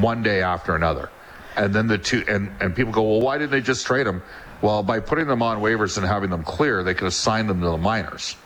one 0.00 0.22
day 0.22 0.42
after 0.42 0.74
another. 0.76 1.10
And 1.56 1.74
then 1.74 1.86
the 1.86 1.98
two 1.98 2.22
and, 2.28 2.50
and 2.60 2.76
people 2.76 2.92
go, 2.92 3.02
well, 3.02 3.20
why 3.20 3.38
didn't 3.38 3.50
they 3.50 3.60
just 3.60 3.86
trade 3.86 4.06
them? 4.06 4.22
Well, 4.62 4.82
by 4.82 5.00
putting 5.00 5.26
them 5.26 5.42
on 5.42 5.60
waivers 5.60 5.96
and 5.96 6.06
having 6.06 6.30
them 6.30 6.42
clear, 6.42 6.82
they 6.82 6.94
could 6.94 7.08
assign 7.08 7.46
them 7.46 7.60
to 7.60 7.66
the 7.66 7.76
minors 7.76 8.36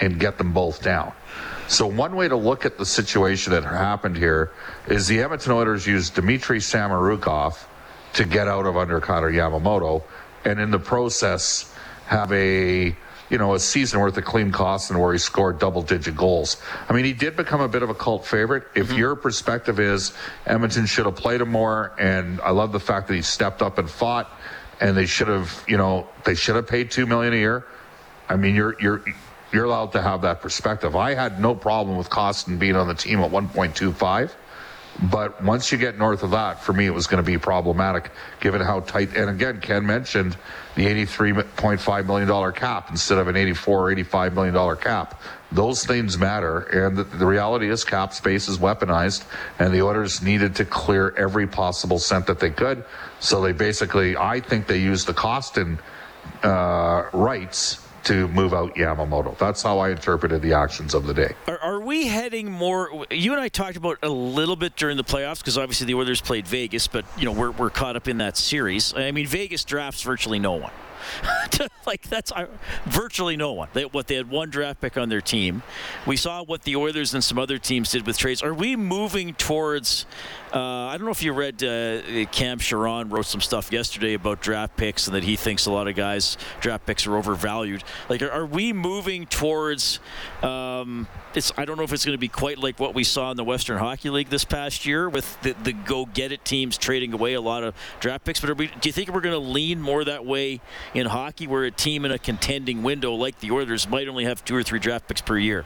and 0.00 0.18
get 0.18 0.38
them 0.38 0.52
both 0.52 0.82
down. 0.82 1.12
So 1.68 1.86
one 1.86 2.16
way 2.16 2.28
to 2.28 2.36
look 2.36 2.64
at 2.64 2.78
the 2.78 2.86
situation 2.86 3.52
that 3.52 3.62
happened 3.62 4.16
here 4.16 4.52
is 4.86 5.06
the 5.06 5.20
Edmonton 5.20 5.52
Oilers 5.52 5.86
used 5.86 6.14
Dmitry 6.14 6.60
Samorukov 6.60 7.62
to 8.14 8.24
get 8.24 8.48
out 8.48 8.64
of 8.64 8.76
under 8.78 9.00
Connor 9.00 9.30
Yamamoto, 9.30 10.02
and 10.46 10.58
in 10.60 10.70
the 10.70 10.78
process 10.78 11.72
have 12.06 12.32
a 12.32 12.96
you 13.28 13.36
know 13.36 13.54
a 13.54 13.60
season 13.60 14.00
worth 14.00 14.16
of 14.16 14.24
Klim 14.24 14.50
Kostin 14.50 14.98
where 14.98 15.12
he 15.12 15.18
scored 15.18 15.58
double 15.58 15.82
digit 15.82 16.16
goals. 16.16 16.56
I 16.88 16.94
mean, 16.94 17.04
he 17.04 17.12
did 17.12 17.36
become 17.36 17.60
a 17.60 17.68
bit 17.68 17.82
of 17.82 17.90
a 17.90 17.94
cult 17.94 18.26
favorite. 18.26 18.64
If 18.74 18.88
mm-hmm. 18.88 18.96
your 18.96 19.14
perspective 19.14 19.78
is 19.78 20.14
Edmonton 20.46 20.86
should 20.86 21.04
have 21.04 21.16
played 21.16 21.42
him 21.42 21.50
more, 21.50 21.92
and 21.98 22.40
I 22.40 22.50
love 22.50 22.72
the 22.72 22.80
fact 22.80 23.08
that 23.08 23.14
he 23.14 23.22
stepped 23.22 23.60
up 23.60 23.76
and 23.76 23.90
fought, 23.90 24.32
and 24.80 24.96
they 24.96 25.04
should 25.04 25.28
have 25.28 25.64
you 25.68 25.76
know 25.76 26.08
they 26.24 26.34
should 26.34 26.56
have 26.56 26.66
paid 26.66 26.90
two 26.90 27.04
million 27.04 27.34
a 27.34 27.36
year. 27.36 27.66
I 28.26 28.36
mean, 28.36 28.54
you're 28.54 28.74
you're 28.80 29.02
you're 29.52 29.64
allowed 29.64 29.92
to 29.92 30.02
have 30.02 30.22
that 30.22 30.40
perspective. 30.40 30.96
I 30.96 31.14
had 31.14 31.40
no 31.40 31.54
problem 31.54 31.96
with 31.96 32.10
Kostin 32.10 32.58
being 32.58 32.76
on 32.76 32.88
the 32.88 32.94
team 32.94 33.20
at 33.20 33.30
1.25. 33.30 34.32
But 35.00 35.42
once 35.44 35.70
you 35.70 35.78
get 35.78 35.96
north 35.96 36.24
of 36.24 36.32
that, 36.32 36.60
for 36.60 36.72
me, 36.72 36.86
it 36.86 36.90
was 36.90 37.06
going 37.06 37.22
to 37.22 37.26
be 37.26 37.38
problematic 37.38 38.10
given 38.40 38.60
how 38.60 38.80
tight. 38.80 39.14
And 39.14 39.30
again, 39.30 39.60
Ken 39.60 39.86
mentioned 39.86 40.36
the 40.74 40.86
$83.5 40.86 42.06
million 42.06 42.52
cap 42.52 42.90
instead 42.90 43.18
of 43.18 43.28
an 43.28 43.36
84 43.36 43.90
or 43.90 43.94
$85 43.94 44.32
million 44.34 44.76
cap. 44.78 45.22
Those 45.52 45.84
things 45.84 46.18
matter. 46.18 46.60
And 46.62 46.96
the, 46.96 47.04
the, 47.04 47.26
reality 47.26 47.70
is, 47.70 47.84
cap 47.84 48.12
space 48.12 48.48
is 48.48 48.58
weaponized, 48.58 49.24
and 49.60 49.72
the 49.72 49.82
Oilers 49.82 50.20
needed 50.20 50.56
to 50.56 50.64
clear 50.64 51.14
every 51.16 51.46
possible 51.46 52.00
cent 52.00 52.26
that 52.26 52.40
they 52.40 52.50
could. 52.50 52.84
So 53.20 53.40
they 53.40 53.52
basically, 53.52 54.16
I 54.16 54.40
think 54.40 54.66
they 54.66 54.78
used 54.78 55.06
the 55.06 55.14
Kostin 55.14 55.78
uh, 56.42 57.08
rights 57.12 57.87
to 58.04 58.28
move 58.28 58.54
out 58.54 58.74
Yamamoto. 58.74 59.36
That's 59.38 59.62
how 59.62 59.78
I 59.78 59.90
interpreted 59.90 60.42
the 60.42 60.52
actions 60.52 60.94
of 60.94 61.06
the 61.06 61.14
day. 61.14 61.34
Are, 61.46 61.58
are 61.58 61.80
we 61.80 62.06
heading 62.06 62.50
more? 62.50 63.06
You 63.10 63.32
and 63.32 63.40
I 63.40 63.48
talked 63.48 63.76
about 63.76 63.98
a 64.02 64.08
little 64.08 64.56
bit 64.56 64.76
during 64.76 64.96
the 64.96 65.04
playoffs 65.04 65.38
because 65.38 65.58
obviously 65.58 65.86
the 65.86 65.94
Oilers 65.94 66.20
played 66.20 66.46
Vegas, 66.46 66.86
but 66.86 67.04
you 67.16 67.24
know 67.24 67.32
we're 67.32 67.50
we're 67.50 67.70
caught 67.70 67.96
up 67.96 68.08
in 68.08 68.18
that 68.18 68.36
series. 68.36 68.94
I 68.94 69.10
mean, 69.10 69.26
Vegas 69.26 69.64
drafts 69.64 70.02
virtually 70.02 70.38
no 70.38 70.54
one. 70.54 70.72
like 71.86 72.02
that's 72.08 72.32
uh, 72.32 72.46
virtually 72.84 73.36
no 73.36 73.52
one. 73.52 73.68
They, 73.72 73.84
what 73.84 74.06
they 74.06 74.14
had 74.14 74.30
one 74.30 74.50
draft 74.50 74.80
pick 74.80 74.96
on 74.96 75.08
their 75.08 75.20
team. 75.20 75.62
We 76.06 76.16
saw 76.16 76.42
what 76.42 76.62
the 76.62 76.76
Oilers 76.76 77.14
and 77.14 77.22
some 77.22 77.38
other 77.38 77.58
teams 77.58 77.90
did 77.90 78.06
with 78.06 78.18
trades. 78.18 78.42
Are 78.42 78.54
we 78.54 78.76
moving 78.76 79.34
towards? 79.34 80.06
Uh, 80.52 80.58
I 80.58 80.96
don't 80.96 81.04
know 81.04 81.10
if 81.10 81.22
you 81.22 81.32
read 81.32 81.62
uh, 81.62 82.26
Cam 82.30 82.58
Charron 82.58 83.12
wrote 83.12 83.26
some 83.26 83.40
stuff 83.40 83.70
yesterday 83.70 84.14
about 84.14 84.40
draft 84.40 84.76
picks 84.76 85.06
and 85.06 85.14
that 85.14 85.24
he 85.24 85.36
thinks 85.36 85.66
a 85.66 85.70
lot 85.70 85.88
of 85.88 85.94
guys 85.94 86.38
draft 86.60 86.86
picks 86.86 87.06
are 87.06 87.16
overvalued. 87.16 87.84
Like, 88.08 88.22
are, 88.22 88.30
are 88.30 88.46
we 88.46 88.72
moving 88.72 89.26
towards? 89.26 90.00
Um, 90.42 91.06
it's 91.34 91.52
I 91.56 91.64
don't 91.64 91.76
know 91.76 91.84
if 91.84 91.92
it's 91.92 92.04
going 92.04 92.16
to 92.16 92.20
be 92.20 92.28
quite 92.28 92.58
like 92.58 92.80
what 92.80 92.94
we 92.94 93.04
saw 93.04 93.30
in 93.30 93.36
the 93.36 93.44
Western 93.44 93.78
Hockey 93.78 94.10
League 94.10 94.28
this 94.28 94.44
past 94.44 94.86
year 94.86 95.08
with 95.08 95.40
the, 95.42 95.54
the 95.62 95.72
go 95.72 96.06
get 96.06 96.32
it 96.32 96.44
teams 96.44 96.78
trading 96.78 97.12
away 97.12 97.34
a 97.34 97.40
lot 97.40 97.62
of 97.62 97.74
draft 98.00 98.24
picks. 98.24 98.40
But 98.40 98.56
we, 98.56 98.68
do 98.68 98.88
you 98.88 98.92
think 98.92 99.10
we're 99.10 99.20
going 99.20 99.40
to 99.40 99.48
lean 99.50 99.80
more 99.80 100.04
that 100.04 100.24
way 100.24 100.60
in 100.94 101.06
hockey, 101.06 101.46
where 101.46 101.64
a 101.64 101.70
team 101.70 102.04
in 102.04 102.12
a 102.12 102.18
contending 102.18 102.82
window 102.82 103.12
like 103.14 103.40
the 103.40 103.50
Oilers 103.50 103.88
might 103.88 104.08
only 104.08 104.24
have 104.24 104.44
two 104.44 104.56
or 104.56 104.62
three 104.62 104.78
draft 104.78 105.08
picks 105.08 105.20
per 105.20 105.38
year? 105.38 105.64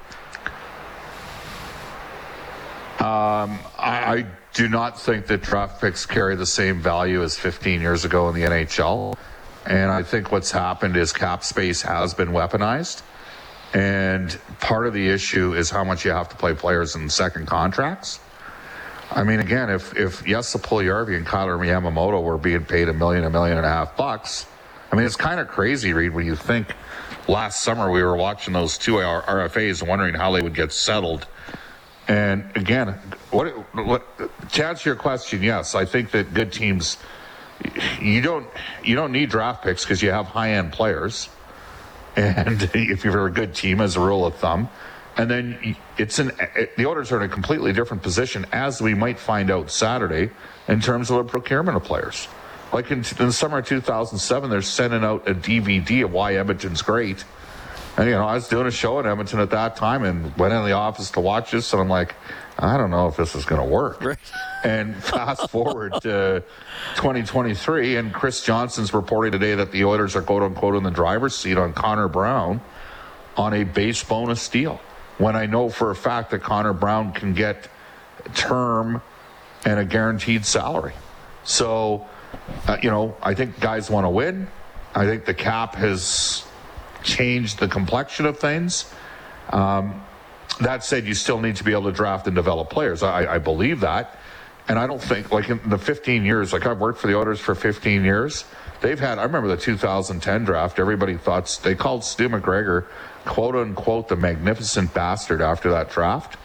Um, 2.98 3.58
I, 3.78 4.14
I 4.14 4.26
do 4.54 4.68
not 4.68 5.00
think 5.00 5.26
that 5.26 5.42
draft 5.42 5.80
picks 5.80 6.06
carry 6.06 6.36
the 6.36 6.46
same 6.46 6.80
value 6.80 7.22
as 7.22 7.36
15 7.36 7.80
years 7.80 8.04
ago 8.04 8.28
in 8.28 8.34
the 8.34 8.42
NHL. 8.42 9.16
And 9.66 9.90
I 9.90 10.02
think 10.02 10.30
what's 10.30 10.50
happened 10.50 10.96
is 10.96 11.12
cap 11.12 11.42
space 11.42 11.82
has 11.82 12.14
been 12.14 12.28
weaponized. 12.28 13.02
And 13.74 14.38
part 14.60 14.86
of 14.86 14.92
the 14.92 15.08
issue 15.08 15.54
is 15.54 15.70
how 15.70 15.82
much 15.82 16.04
you 16.04 16.10
have 16.10 16.28
to 16.28 16.36
play 16.36 16.54
players 16.54 16.94
in 16.94 17.08
second 17.08 17.46
contracts. 17.46 18.20
I 19.10 19.24
mean, 19.24 19.40
again, 19.40 19.68
if 19.70 19.96
if 19.96 20.24
Jesse 20.24 20.58
Puljujarvi 20.58 21.16
and 21.16 21.26
Kailer 21.26 21.56
Yamamoto 21.58 22.22
were 22.22 22.38
being 22.38 22.64
paid 22.64 22.88
a 22.88 22.92
million, 22.92 23.24
a 23.24 23.30
million 23.30 23.56
and 23.56 23.66
a 23.66 23.68
half 23.68 23.96
bucks, 23.96 24.46
I 24.92 24.96
mean, 24.96 25.06
it's 25.06 25.16
kind 25.16 25.40
of 25.40 25.48
crazy, 25.48 25.94
Reed, 25.94 26.12
when 26.12 26.26
you 26.26 26.36
think 26.36 26.74
last 27.26 27.62
summer 27.62 27.90
we 27.90 28.02
were 28.02 28.14
watching 28.14 28.52
those 28.52 28.76
two 28.76 28.96
RFAs, 28.96 29.86
wondering 29.86 30.14
how 30.14 30.32
they 30.32 30.42
would 30.42 30.54
get 30.54 30.70
settled. 30.70 31.26
And 32.08 32.54
again, 32.54 32.88
what, 33.30 33.46
what 33.74 34.06
to 34.52 34.66
answer 34.66 34.90
your 34.90 34.96
question, 34.96 35.42
yes, 35.42 35.74
I 35.74 35.86
think 35.86 36.10
that 36.10 36.34
good 36.34 36.52
teams, 36.52 36.98
you 38.00 38.20
don't 38.20 38.46
you 38.84 38.94
don't 38.94 39.12
need 39.12 39.30
draft 39.30 39.62
picks 39.62 39.82
because 39.84 40.02
you 40.02 40.10
have 40.10 40.26
high 40.26 40.52
end 40.52 40.72
players, 40.72 41.30
and 42.14 42.62
if 42.74 43.04
you're 43.04 43.26
a 43.26 43.30
good 43.30 43.54
team, 43.54 43.80
as 43.80 43.96
a 43.96 44.00
rule 44.00 44.26
of 44.26 44.34
thumb, 44.34 44.68
and 45.16 45.30
then 45.30 45.76
it's 45.96 46.18
an 46.18 46.32
the 46.76 46.84
Oilers 46.84 47.12
are 47.12 47.22
in 47.22 47.30
a 47.30 47.32
completely 47.32 47.72
different 47.72 48.02
position, 48.02 48.44
as 48.52 48.82
we 48.82 48.92
might 48.94 49.18
find 49.18 49.50
out 49.50 49.70
Saturday, 49.70 50.30
in 50.68 50.80
terms 50.80 51.10
of 51.10 51.18
the 51.18 51.24
procurement 51.24 51.76
of 51.76 51.84
players. 51.84 52.28
Like 52.72 52.90
in, 52.90 52.98
in 52.98 53.26
the 53.26 53.32
summer 53.32 53.58
of 53.58 53.66
2007, 53.66 54.50
they're 54.50 54.62
sending 54.62 55.04
out 55.04 55.28
a 55.28 55.34
DVD 55.34 56.04
of 56.04 56.12
why 56.12 56.34
Edmonton's 56.36 56.82
great. 56.82 57.24
And, 57.96 58.06
you 58.06 58.14
know, 58.14 58.24
I 58.24 58.34
was 58.34 58.48
doing 58.48 58.66
a 58.66 58.70
show 58.70 58.98
in 59.00 59.06
Edmonton 59.06 59.40
at 59.40 59.50
that 59.50 59.76
time 59.76 60.04
and 60.04 60.34
went 60.38 60.54
in 60.54 60.64
the 60.64 60.72
office 60.72 61.10
to 61.10 61.20
watch 61.20 61.50
this, 61.50 61.72
and 61.74 61.82
I'm 61.82 61.90
like, 61.90 62.14
I 62.58 62.78
don't 62.78 62.90
know 62.90 63.08
if 63.08 63.16
this 63.16 63.34
is 63.34 63.44
going 63.44 63.60
to 63.60 63.68
work. 63.68 64.02
Right. 64.02 64.18
And 64.64 64.96
fast 65.04 65.50
forward 65.50 65.92
to 66.00 66.42
2023, 66.96 67.96
and 67.96 68.14
Chris 68.14 68.42
Johnson's 68.42 68.94
reporting 68.94 69.32
today 69.32 69.54
that 69.54 69.72
the 69.72 69.84
Oilers 69.84 70.16
are 70.16 70.22
quote 70.22 70.42
unquote 70.42 70.74
in 70.74 70.82
the 70.82 70.90
driver's 70.90 71.36
seat 71.36 71.58
on 71.58 71.74
Connor 71.74 72.08
Brown 72.08 72.62
on 73.36 73.52
a 73.52 73.64
base 73.64 74.02
bonus 74.02 74.48
deal. 74.48 74.80
When 75.18 75.36
I 75.36 75.44
know 75.44 75.68
for 75.68 75.90
a 75.90 75.94
fact 75.94 76.30
that 76.30 76.42
Connor 76.42 76.72
Brown 76.72 77.12
can 77.12 77.34
get 77.34 77.68
term 78.34 79.02
and 79.66 79.78
a 79.78 79.84
guaranteed 79.84 80.46
salary. 80.46 80.94
So 81.44 82.06
uh, 82.66 82.78
you 82.82 82.90
know, 82.90 83.16
I 83.22 83.34
think 83.34 83.60
guys 83.60 83.90
want 83.90 84.04
to 84.04 84.10
win. 84.10 84.48
I 84.94 85.06
think 85.06 85.24
the 85.24 85.34
cap 85.34 85.74
has 85.74 86.44
changed 87.02 87.58
the 87.58 87.68
complexion 87.68 88.26
of 88.26 88.38
things. 88.38 88.92
Um, 89.50 90.04
that 90.60 90.84
said, 90.84 91.06
you 91.06 91.14
still 91.14 91.40
need 91.40 91.56
to 91.56 91.64
be 91.64 91.72
able 91.72 91.84
to 91.84 91.92
draft 91.92 92.26
and 92.26 92.36
develop 92.36 92.70
players. 92.70 93.02
I, 93.02 93.34
I, 93.34 93.38
believe 93.38 93.80
that. 93.80 94.18
And 94.68 94.78
I 94.78 94.86
don't 94.86 95.02
think, 95.02 95.32
like 95.32 95.48
in 95.48 95.60
the 95.66 95.78
15 95.78 96.24
years, 96.24 96.52
like 96.52 96.66
I've 96.66 96.78
worked 96.78 97.00
for 97.00 97.08
the 97.08 97.16
Oilers 97.16 97.40
for 97.40 97.54
15 97.54 98.04
years, 98.04 98.44
they've 98.80 99.00
had, 99.00 99.18
I 99.18 99.24
remember 99.24 99.48
the 99.48 99.56
2010 99.56 100.44
draft, 100.44 100.78
everybody 100.78 101.16
thought, 101.16 101.58
they 101.62 101.74
called 101.74 102.04
Stu 102.04 102.28
McGregor, 102.28 102.86
quote 103.24 103.56
unquote, 103.56 104.08
the 104.08 104.16
magnificent 104.16 104.94
bastard 104.94 105.40
after 105.40 105.70
that 105.70 105.90
draft. 105.90 106.36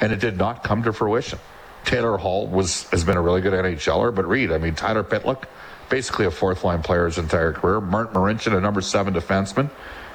And 0.00 0.12
it 0.12 0.20
did 0.20 0.36
not 0.36 0.62
come 0.62 0.82
to 0.82 0.92
fruition. 0.92 1.38
Taylor 1.86 2.18
Hall 2.18 2.46
was 2.48 2.82
has 2.90 3.04
been 3.04 3.16
a 3.16 3.22
really 3.22 3.40
good 3.40 3.52
NHLer, 3.52 4.14
but 4.14 4.28
Reed, 4.28 4.52
I 4.52 4.58
mean, 4.58 4.74
Tyler 4.74 5.04
Pitlick, 5.04 5.44
basically 5.88 6.26
a 6.26 6.30
fourth 6.30 6.64
line 6.64 6.82
player 6.82 7.06
his 7.06 7.16
entire 7.16 7.52
career. 7.52 7.80
Martin 7.80 8.14
Marincin, 8.14 8.56
a 8.56 8.60
number 8.60 8.80
seven 8.80 9.14
defenseman. 9.14 9.70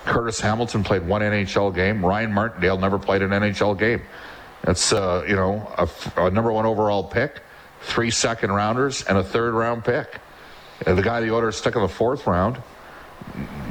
Curtis 0.05 0.39
Hamilton 0.39 0.83
played 0.83 1.07
one 1.07 1.21
NHL 1.21 1.73
game. 1.73 2.05
Ryan 2.05 2.33
Martindale 2.33 2.77
never 2.77 2.99
played 2.99 3.21
an 3.21 3.31
NHL 3.31 3.77
game. 3.77 4.01
It's 4.63 4.91
uh, 4.93 5.23
you 5.27 5.35
know 5.35 5.71
a, 5.77 5.89
a, 6.17 6.29
number 6.29 6.51
one 6.51 6.65
overall 6.65 7.03
pick, 7.03 7.41
three 7.81 8.11
second 8.11 8.51
rounders, 8.51 9.03
and 9.05 9.17
a 9.17 9.23
third 9.23 9.53
round 9.53 9.85
pick. 9.85 10.19
And 10.85 10.97
the 10.97 11.01
guy 11.01 11.21
the 11.21 11.29
order 11.29 11.51
stuck 11.51 11.75
in 11.75 11.81
the 11.81 11.87
fourth 11.87 12.27
round, 12.27 12.61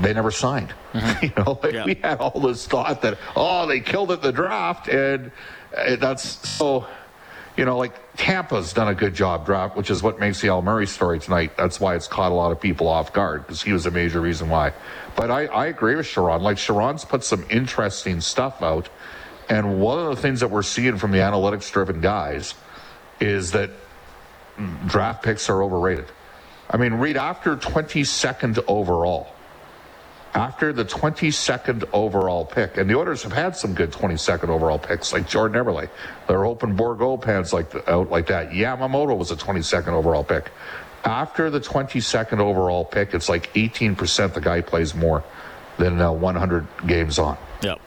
they 0.00 0.12
never 0.12 0.30
signed. 0.30 0.74
Mm-hmm. 0.90 1.24
you 1.24 1.32
know, 1.36 1.60
like 1.62 1.72
yeah. 1.72 1.84
we 1.84 1.94
had 1.94 2.18
all 2.18 2.40
this 2.40 2.66
thought 2.66 3.00
that 3.02 3.16
oh 3.36 3.64
they 3.64 3.78
killed 3.78 4.10
it 4.10 4.22
the 4.22 4.32
draft, 4.32 4.88
and 4.88 5.30
uh, 5.76 5.94
that's 5.94 6.48
so 6.48 6.84
you 7.60 7.66
know, 7.66 7.76
like 7.76 7.92
Tampa's 8.16 8.72
done 8.72 8.88
a 8.88 8.94
good 8.94 9.12
job 9.12 9.44
drop, 9.44 9.76
which 9.76 9.90
is 9.90 10.02
what 10.02 10.18
makes 10.18 10.40
the 10.40 10.48
Al 10.48 10.62
Murray 10.62 10.86
story 10.86 11.18
tonight. 11.18 11.58
That's 11.58 11.78
why 11.78 11.94
it's 11.94 12.08
caught 12.08 12.32
a 12.32 12.34
lot 12.34 12.52
of 12.52 12.58
people 12.58 12.88
off 12.88 13.12
guard 13.12 13.42
because 13.42 13.60
he 13.60 13.70
was 13.70 13.84
a 13.84 13.90
major 13.90 14.18
reason 14.18 14.48
why. 14.48 14.72
But 15.14 15.30
I, 15.30 15.44
I 15.44 15.66
agree 15.66 15.94
with 15.94 16.06
Charron. 16.06 16.40
Like 16.40 16.56
Charron's 16.56 17.04
put 17.04 17.22
some 17.22 17.44
interesting 17.50 18.22
stuff 18.22 18.62
out. 18.62 18.88
And 19.50 19.78
one 19.78 19.98
of 19.98 20.06
the 20.06 20.16
things 20.22 20.40
that 20.40 20.48
we're 20.48 20.62
seeing 20.62 20.96
from 20.96 21.10
the 21.10 21.18
analytics 21.18 21.70
driven 21.70 22.00
guys 22.00 22.54
is 23.20 23.50
that 23.50 23.68
mm, 24.56 24.88
draft 24.88 25.22
picks 25.22 25.50
are 25.50 25.62
overrated. 25.62 26.06
I 26.70 26.78
mean, 26.78 26.94
Reed 26.94 27.18
after 27.18 27.56
22nd 27.56 28.64
overall, 28.68 29.34
after 30.34 30.72
the 30.72 30.84
22nd 30.84 31.88
overall 31.92 32.44
pick, 32.44 32.76
and 32.76 32.88
the 32.88 32.96
Oilers 32.96 33.22
have 33.22 33.32
had 33.32 33.56
some 33.56 33.74
good 33.74 33.90
22nd 33.90 34.48
overall 34.48 34.78
picks, 34.78 35.12
like 35.12 35.28
Jordan 35.28 35.62
Eberle. 35.62 35.88
They're 36.28 36.44
hoping 36.44 36.76
Bourgault 36.76 37.22
pans 37.22 37.52
like 37.52 37.70
the, 37.70 37.90
out 37.90 38.10
like 38.10 38.26
that. 38.28 38.50
Yamamoto 38.50 39.16
was 39.16 39.30
a 39.30 39.36
22nd 39.36 39.88
overall 39.88 40.22
pick. 40.22 40.50
After 41.04 41.50
the 41.50 41.60
22nd 41.60 42.38
overall 42.38 42.84
pick, 42.84 43.14
it's 43.14 43.28
like 43.28 43.52
18% 43.54 44.34
the 44.34 44.40
guy 44.40 44.60
plays 44.60 44.94
more 44.94 45.24
than 45.78 46.00
uh, 46.00 46.12
100 46.12 46.66
games 46.86 47.18
on. 47.18 47.36
Yep. 47.62 47.80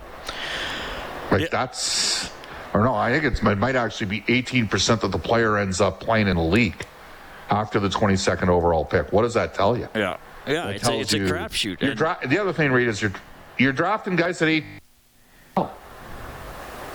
Like 1.32 1.50
that's, 1.50 2.32
or 2.74 2.84
no, 2.84 2.94
I 2.94 3.12
think 3.12 3.24
it's, 3.24 3.42
it 3.42 3.58
might 3.58 3.76
actually 3.76 4.08
be 4.08 4.22
18% 4.22 5.02
that 5.02 5.12
the 5.12 5.18
player 5.18 5.58
ends 5.58 5.80
up 5.80 6.00
playing 6.00 6.28
in 6.28 6.36
the 6.36 6.44
league 6.44 6.86
after 7.50 7.80
the 7.80 7.90
22nd 7.90 8.50
overall 8.50 8.84
pick. 8.84 9.14
What 9.14 9.22
does 9.22 9.36
that 9.36 9.54
tell 9.54 9.78
you? 9.78 9.88
Yeah. 9.96 10.18
Yeah. 10.48 10.70
It 10.70 10.76
It's 10.78 10.88
a, 10.88 11.00
it's 11.00 11.14
a 11.14 11.20
crapshoot. 11.20 11.80
the 12.30 12.40
other 12.40 12.54
thing, 12.54 12.72
Reed, 12.72 12.88
is 12.88 13.02
you're 13.02 13.14
you're 13.58 13.74
drafting 13.74 14.16
guys 14.16 14.42
at 14.42 14.50
eight. 14.50 14.66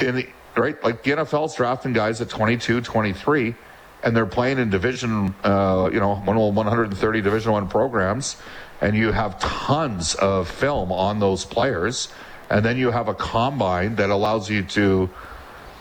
In 0.00 0.14
the 0.14 0.28
right, 0.56 0.82
like 0.84 1.02
the 1.02 1.10
NFL's 1.12 1.54
drafting 1.56 1.92
guys 1.92 2.20
at 2.20 2.28
22, 2.28 2.80
23, 2.80 3.54
and 4.02 4.16
they're 4.16 4.26
playing 4.26 4.58
in 4.58 4.70
division, 4.70 5.34
uh, 5.44 5.90
you 5.92 6.00
know, 6.00 6.16
one 6.16 6.36
130 6.36 7.20
Division 7.20 7.52
One 7.52 7.68
programs, 7.68 8.36
and 8.80 8.96
you 8.96 9.12
have 9.12 9.38
tons 9.40 10.14
of 10.16 10.48
film 10.48 10.92
on 10.92 11.18
those 11.18 11.44
players, 11.44 12.08
and 12.50 12.64
then 12.64 12.76
you 12.76 12.90
have 12.90 13.08
a 13.08 13.14
combine 13.14 13.96
that 13.96 14.10
allows 14.10 14.48
you 14.48 14.62
to, 14.64 15.10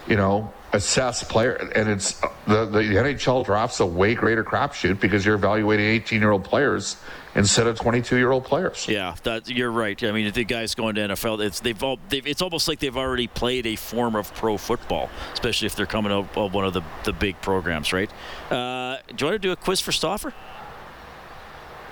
you 0.07 0.15
know, 0.15 0.51
assess 0.77 1.23
player, 1.23 1.53
and 1.53 1.89
it's 1.89 2.13
the 2.47 2.65
the 2.65 2.81
NHL 2.81 3.45
drafts 3.45 3.79
a 3.79 3.85
way 3.85 4.15
greater 4.15 4.43
crapshoot 4.43 4.99
because 4.99 5.25
you're 5.25 5.35
evaluating 5.35 5.85
18 5.85 6.21
year 6.21 6.31
old 6.31 6.43
players 6.43 6.97
instead 7.35 7.67
of 7.67 7.77
22 7.77 8.17
year 8.17 8.31
old 8.31 8.45
players. 8.45 8.87
Yeah, 8.87 9.15
that 9.23 9.49
you're 9.49 9.71
right. 9.71 10.01
I 10.03 10.11
mean, 10.11 10.31
the 10.31 10.45
guys 10.45 10.75
going 10.75 10.95
to 10.95 11.01
NFL, 11.01 11.45
it's 11.45 11.59
they've 11.59 11.81
all 11.83 11.99
they've, 12.09 12.25
it's 12.25 12.41
almost 12.41 12.67
like 12.67 12.79
they've 12.79 12.95
already 12.95 13.27
played 13.27 13.67
a 13.67 13.75
form 13.75 14.15
of 14.15 14.33
pro 14.33 14.57
football, 14.57 15.09
especially 15.33 15.65
if 15.65 15.75
they're 15.75 15.85
coming 15.85 16.11
out 16.11 16.35
of 16.37 16.53
one 16.53 16.65
of 16.65 16.73
the 16.73 16.81
the 17.03 17.13
big 17.13 17.41
programs, 17.41 17.91
right? 17.91 18.09
Uh, 18.51 18.97
do 19.15 19.25
you 19.25 19.31
want 19.31 19.35
to 19.35 19.39
do 19.39 19.51
a 19.51 19.55
quiz 19.55 19.81
for 19.81 19.91
Stauffer? 19.91 20.33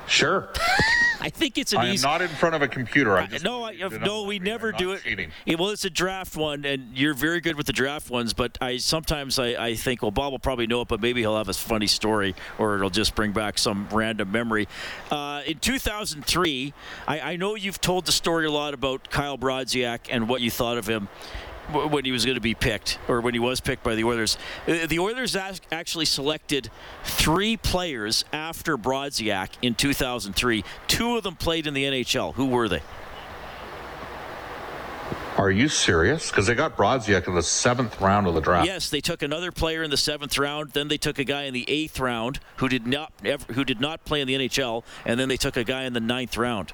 Sure. 0.07 0.49
I 1.25 1.29
think 1.29 1.57
it's 1.57 1.73
an 1.73 1.79
I 1.79 1.87
am 1.87 1.93
easy. 1.95 2.05
not 2.05 2.21
in 2.21 2.27
front 2.27 2.53
of 2.53 2.61
a 2.61 2.67
computer. 2.67 3.17
I 3.17 3.25
just 3.25 3.43
no, 3.43 3.63
I, 3.63 3.73
no, 3.73 4.25
we 4.25 4.37
never 4.37 4.71
do 4.71 4.91
it. 4.91 5.01
Well, 5.57 5.71
it's 5.71 5.83
a 5.83 5.89
draft 5.89 6.37
one, 6.37 6.65
and 6.65 6.95
you're 6.95 7.15
very 7.15 7.41
good 7.41 7.55
with 7.55 7.65
the 7.65 7.73
draft 7.73 8.11
ones. 8.11 8.33
But 8.33 8.59
I 8.61 8.77
sometimes 8.77 9.39
I, 9.39 9.47
I 9.55 9.73
think, 9.73 10.03
well, 10.03 10.11
Bob 10.11 10.33
will 10.33 10.37
probably 10.37 10.67
know 10.67 10.81
it, 10.81 10.87
but 10.87 11.01
maybe 11.01 11.21
he'll 11.21 11.35
have 11.35 11.49
a 11.49 11.53
funny 11.53 11.87
story, 11.87 12.35
or 12.59 12.75
it'll 12.75 12.91
just 12.91 13.15
bring 13.15 13.31
back 13.31 13.57
some 13.57 13.87
random 13.91 14.31
memory. 14.31 14.67
Uh, 15.09 15.41
in 15.47 15.57
2003, 15.57 16.75
I, 17.07 17.19
I 17.19 17.35
know 17.37 17.55
you've 17.55 17.81
told 17.81 18.05
the 18.05 18.11
story 18.11 18.45
a 18.45 18.51
lot 18.51 18.75
about 18.75 19.09
Kyle 19.09 19.39
Brodziak 19.39 20.01
and 20.11 20.29
what 20.29 20.41
you 20.41 20.51
thought 20.51 20.77
of 20.77 20.85
him 20.85 21.07
when 21.71 22.05
he 22.05 22.11
was 22.11 22.25
going 22.25 22.35
to 22.35 22.41
be 22.41 22.53
picked, 22.53 22.99
or 23.07 23.21
when 23.21 23.33
he 23.33 23.39
was 23.39 23.59
picked 23.59 23.83
by 23.83 23.95
the 23.95 24.03
Oilers. 24.03 24.37
Uh, 24.67 24.85
The 24.87 24.99
Oilers 24.99 25.35
ac- 25.35 25.61
actually 25.71 26.05
selected 26.05 26.69
three 27.03 27.57
players 27.57 28.23
after 28.31 28.77
Brodziak 28.77 29.49
in 29.61 29.75
2003. 29.75 30.63
Two 30.87 31.17
of 31.17 31.23
them 31.23 31.35
played 31.35 31.65
in 31.67 31.73
the 31.73 31.83
NHL. 31.85 32.33
Who 32.35 32.45
were 32.45 32.69
they? 32.69 32.81
Are 35.37 35.51
you 35.51 35.67
serious? 35.67 36.29
Because 36.29 36.47
they 36.47 36.55
got 36.55 36.77
Brodziak 36.77 37.27
in 37.27 37.35
the 37.35 37.43
seventh 37.43 37.99
round 37.99 38.25
of 38.25 38.35
the 38.35 38.39
draft. 38.39 38.67
Yes, 38.67 38.89
they 38.89 39.01
took 39.01 39.21
another 39.21 39.51
player 39.51 39.83
in 39.83 39.89
the 39.91 39.97
seventh 39.97 40.37
round. 40.37 40.71
Then 40.71 40.87
they 40.87 40.97
took 40.97 41.19
a 41.19 41.25
guy 41.25 41.43
in 41.43 41.53
the 41.53 41.69
eighth 41.69 41.99
round 41.99 42.39
who 42.57 42.69
did 42.69 42.87
not 42.87 43.11
ever, 43.25 43.51
who 43.53 43.65
did 43.65 43.81
not 43.81 44.05
play 44.05 44.21
in 44.21 44.27
the 44.29 44.35
NHL, 44.35 44.83
and 45.05 45.19
then 45.19 45.27
they 45.27 45.35
took 45.35 45.57
a 45.57 45.65
guy 45.65 45.83
in 45.83 45.91
the 45.91 45.99
ninth 45.99 46.37
round. 46.37 46.71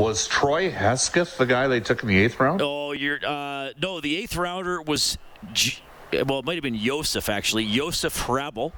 Was 0.00 0.26
Troy 0.26 0.70
Hesketh 0.70 1.36
the 1.36 1.46
guy 1.46 1.68
they 1.68 1.80
took 1.80 2.02
in 2.02 2.08
the 2.08 2.18
eighth 2.18 2.40
round? 2.40 2.62
Oh, 2.62 2.92
you're 2.92 3.18
uh, 3.24 3.70
no. 3.80 4.00
The 4.00 4.16
eighth 4.16 4.34
rounder 4.36 4.80
was 4.80 5.18
well, 6.12 6.38
it 6.38 6.44
might 6.44 6.54
have 6.54 6.62
been 6.62 6.74
Yosef 6.74 7.28
actually. 7.28 7.66
Josef 7.66 8.16
Hrabal. 8.26 8.72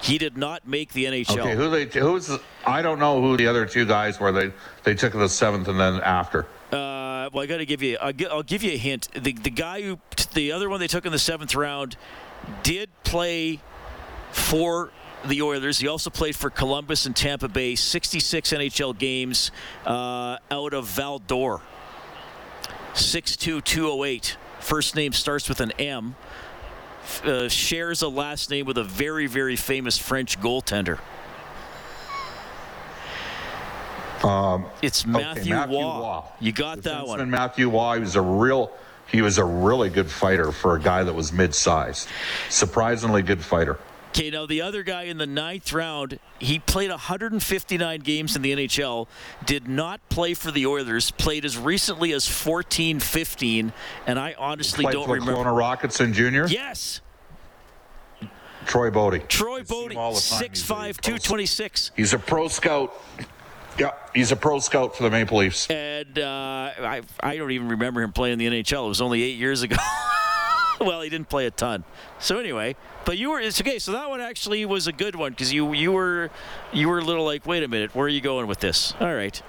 He 0.00 0.16
did 0.16 0.36
not 0.36 0.66
make 0.66 0.92
the 0.92 1.06
NHL. 1.06 1.38
Okay, 1.38 1.54
who 1.54 1.68
they? 1.70 1.84
Who's? 1.86 2.30
I 2.64 2.82
don't 2.82 2.98
know 2.98 3.20
who 3.20 3.36
the 3.36 3.46
other 3.46 3.66
two 3.66 3.84
guys 3.84 4.18
were. 4.18 4.32
They 4.32 4.52
they 4.84 4.94
took 4.94 5.12
in 5.14 5.20
the 5.20 5.28
seventh 5.28 5.68
and 5.68 5.78
then 5.78 6.00
after. 6.00 6.46
Uh, 6.72 7.28
well, 7.32 7.40
I 7.42 7.46
got 7.46 7.56
to 7.58 7.66
give 7.66 7.82
you. 7.82 7.98
I'll, 8.00 8.12
gi- 8.12 8.26
I'll 8.26 8.42
give 8.42 8.62
you 8.62 8.72
a 8.72 8.76
hint. 8.76 9.08
The 9.12 9.32
the 9.32 9.50
guy 9.50 9.82
who 9.82 9.98
the 10.34 10.52
other 10.52 10.68
one 10.68 10.80
they 10.80 10.86
took 10.86 11.04
in 11.04 11.12
the 11.12 11.18
seventh 11.18 11.54
round 11.54 11.96
did 12.62 12.90
play 13.04 13.60
for 14.30 14.92
the 15.28 15.42
Oilers. 15.42 15.78
He 15.78 15.88
also 15.88 16.10
played 16.10 16.34
for 16.36 16.50
Columbus 16.50 17.06
and 17.06 17.14
Tampa 17.14 17.48
Bay. 17.48 17.74
66 17.74 18.52
NHL 18.52 18.98
games 18.98 19.50
uh, 19.86 20.38
out 20.50 20.74
of 20.74 20.86
Val 20.86 21.18
d'Or. 21.18 21.60
6'2", 22.94 23.62
208. 23.62 24.36
First 24.60 24.96
name 24.96 25.12
starts 25.12 25.48
with 25.48 25.60
an 25.60 25.70
M. 25.72 26.16
Uh, 27.24 27.48
shares 27.48 28.02
a 28.02 28.08
last 28.08 28.50
name 28.50 28.66
with 28.66 28.76
a 28.76 28.84
very, 28.84 29.26
very 29.26 29.56
famous 29.56 29.96
French 29.96 30.38
goaltender. 30.40 30.98
it's 34.82 35.06
Matthew, 35.06 35.54
Um, 35.54 35.60
Mathieu 35.70 35.78
Roy. 35.78 35.82
Roy. 35.84 36.20
You 36.40 36.52
got 36.52 36.76
The 36.78 36.90
that 36.90 37.06
one. 37.06 37.30
Mathieu 37.30 37.70
Roy. 37.70 37.94
He 37.94 38.00
was 38.00 38.16
a 38.16 38.20
real. 38.22 38.72
He 39.06 39.22
was 39.22 39.38
a 39.38 39.44
really 39.44 39.88
good 39.88 40.10
fighter 40.10 40.52
for 40.52 40.76
a 40.76 40.80
guy 40.80 41.02
that 41.02 41.14
was 41.14 41.32
mid-sized. 41.32 42.08
Surprisingly 42.50 43.22
good 43.22 43.42
fighter. 43.42 43.78
Okay, 44.08 44.30
now 44.30 44.46
the 44.46 44.62
other 44.62 44.82
guy 44.82 45.02
in 45.04 45.18
the 45.18 45.26
ninth 45.26 45.72
round, 45.72 46.18
he 46.38 46.58
played 46.58 46.90
159 46.90 48.00
games 48.00 48.34
in 48.34 48.42
the 48.42 48.52
NHL, 48.52 49.06
did 49.44 49.68
not 49.68 50.00
play 50.08 50.34
for 50.34 50.50
the 50.50 50.66
Oilers, 50.66 51.10
played 51.12 51.44
as 51.44 51.56
recently 51.58 52.12
as 52.12 52.26
14 52.26 53.00
15, 53.00 53.72
and 54.06 54.18
I 54.18 54.34
honestly 54.38 54.82
Played 54.84 54.92
don't 54.94 55.06
for 55.06 55.14
the 55.14 55.20
remember. 55.20 55.50
Kelowna 55.50 55.56
Rockets 55.56 56.00
in 56.00 56.12
junior. 56.12 56.46
Yes, 56.48 57.00
Troy 58.66 58.90
Bodie. 58.90 59.20
Troy 59.20 59.60
I 59.60 59.62
see 59.62 59.74
Bodie, 59.74 59.96
all 59.96 60.14
the 60.14 60.20
time. 60.20 60.40
6'5, 60.42 60.48
He's 60.48 60.70
a 60.70 60.72
pro- 60.72 60.86
226. 61.02 61.90
He's 61.96 62.12
a 62.14 62.18
pro 62.18 62.48
scout. 62.48 62.94
Yeah, 63.78 63.92
he's 64.14 64.32
a 64.32 64.36
pro 64.36 64.58
scout 64.58 64.96
for 64.96 65.04
the 65.04 65.10
Maple 65.10 65.38
Leafs. 65.38 65.70
And 65.70 66.18
uh, 66.18 66.72
I, 66.80 67.02
I 67.20 67.36
don't 67.36 67.52
even 67.52 67.68
remember 67.68 68.02
him 68.02 68.12
playing 68.12 68.40
in 68.40 68.50
the 68.52 68.62
NHL. 68.62 68.86
It 68.86 68.88
was 68.88 69.00
only 69.00 69.22
eight 69.22 69.38
years 69.38 69.62
ago. 69.62 69.76
well, 70.86 71.00
he 71.02 71.08
didn't 71.08 71.28
play 71.28 71.46
a 71.46 71.50
ton. 71.50 71.84
So 72.18 72.38
anyway, 72.38 72.76
but 73.04 73.18
you 73.18 73.30
were 73.30 73.40
it's 73.40 73.60
okay. 73.60 73.78
So 73.78 73.92
that 73.92 74.08
one 74.08 74.20
actually 74.20 74.64
was 74.64 74.86
a 74.86 74.92
good 74.92 75.14
one 75.16 75.32
because 75.32 75.52
you 75.52 75.72
you 75.72 75.92
were 75.92 76.30
you 76.72 76.88
were 76.88 76.98
a 76.98 77.04
little 77.04 77.24
like, 77.24 77.46
wait 77.46 77.62
a 77.62 77.68
minute, 77.68 77.94
where 77.94 78.06
are 78.06 78.10
you 78.10 78.20
going 78.20 78.46
with 78.46 78.60
this? 78.60 78.94
All 79.00 79.14
right. 79.14 79.40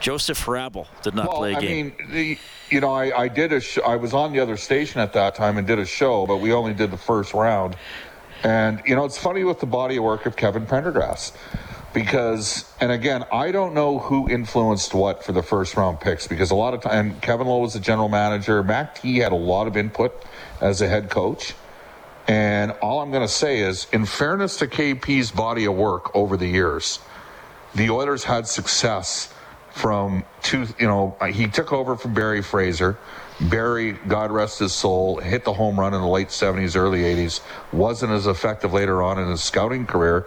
Josef 0.00 0.46
Hrabal 0.46 0.86
did 1.02 1.14
not 1.14 1.28
Well, 1.28 1.36
play 1.38 1.52
a 1.52 1.56
I 1.58 1.60
game. 1.60 1.92
mean, 1.98 2.10
the, 2.10 2.38
you 2.70 2.80
know, 2.80 2.90
I, 2.90 3.24
I 3.24 3.28
did 3.28 3.52
a 3.52 3.60
sh- 3.60 3.78
I 3.86 3.96
was 3.96 4.14
on 4.14 4.32
the 4.32 4.40
other 4.40 4.56
station 4.56 4.98
at 5.00 5.12
that 5.12 5.34
time 5.34 5.58
and 5.58 5.66
did 5.66 5.78
a 5.78 5.84
show, 5.84 6.26
but 6.26 6.38
we 6.38 6.54
only 6.54 6.72
did 6.72 6.90
the 6.90 6.96
first 6.96 7.34
round. 7.34 7.76
And 8.42 8.80
you 8.86 8.96
know, 8.96 9.04
it's 9.04 9.18
funny 9.18 9.44
with 9.44 9.60
the 9.60 9.66
body 9.66 9.98
of 9.98 10.04
work 10.04 10.24
of 10.24 10.36
Kevin 10.36 10.64
Prendergast 10.64 11.36
because, 11.92 12.70
and 12.80 12.92
again, 12.92 13.24
I 13.32 13.50
don't 13.50 13.74
know 13.74 13.98
who 13.98 14.28
influenced 14.28 14.94
what 14.94 15.24
for 15.24 15.32
the 15.32 15.42
first 15.42 15.76
round 15.76 16.00
picks 16.00 16.26
because 16.26 16.50
a 16.50 16.54
lot 16.54 16.74
of 16.74 16.82
time 16.82 17.20
Kevin 17.20 17.46
Lowe 17.46 17.58
was 17.58 17.74
the 17.74 17.80
general 17.80 18.08
manager. 18.08 18.62
Mac 18.62 19.00
T 19.00 19.18
had 19.18 19.32
a 19.32 19.36
lot 19.36 19.66
of 19.66 19.76
input 19.76 20.24
as 20.60 20.80
a 20.80 20.88
head 20.88 21.10
coach. 21.10 21.54
And 22.28 22.72
all 22.82 23.00
I'm 23.00 23.10
going 23.10 23.26
to 23.26 23.32
say 23.32 23.58
is, 23.58 23.88
in 23.92 24.04
fairness 24.06 24.56
to 24.58 24.68
KP's 24.68 25.32
body 25.32 25.64
of 25.64 25.74
work 25.74 26.14
over 26.14 26.36
the 26.36 26.46
years, 26.46 27.00
the 27.74 27.90
Oilers 27.90 28.24
had 28.24 28.46
success 28.46 29.32
from 29.70 30.24
two, 30.42 30.66
you 30.78 30.86
know, 30.86 31.16
he 31.32 31.46
took 31.48 31.72
over 31.72 31.96
from 31.96 32.14
Barry 32.14 32.42
Fraser. 32.42 32.98
Barry, 33.40 33.92
God 33.92 34.30
rest 34.30 34.58
his 34.58 34.72
soul, 34.72 35.18
hit 35.18 35.44
the 35.44 35.54
home 35.54 35.80
run 35.80 35.94
in 35.94 36.00
the 36.00 36.06
late 36.06 36.28
70s, 36.28 36.76
early 36.76 37.00
80s, 37.00 37.40
wasn't 37.72 38.12
as 38.12 38.26
effective 38.26 38.72
later 38.72 39.02
on 39.02 39.18
in 39.18 39.28
his 39.28 39.42
scouting 39.42 39.86
career. 39.86 40.26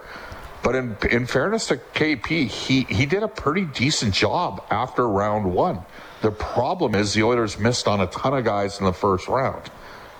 But 0.63 0.75
in, 0.75 0.97
in 1.11 1.25
fairness 1.25 1.67
to 1.67 1.77
KP, 1.77 2.47
he, 2.47 2.81
he 2.83 3.05
did 3.05 3.21
a 3.21 3.27
pretty 3.27 3.65
decent 3.65 4.13
job 4.13 4.63
after 4.71 5.07
round 5.07 5.53
one. 5.53 5.79
The 6.21 6.31
problem 6.31 6.95
is 6.95 7.13
the 7.13 7.23
Oilers 7.23 7.59
missed 7.59 7.85
on 7.87 7.99
a 7.99 8.07
ton 8.07 8.33
of 8.33 8.45
guys 8.45 8.79
in 8.79 8.85
the 8.85 8.93
first 8.93 9.27
round. 9.27 9.69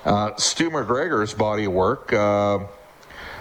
Uh, 0.04 0.36
Stu 0.36 0.70
McGregor's 0.70 1.34
body 1.34 1.64
of 1.64 1.72
work, 1.72 2.12
uh, 2.12 2.60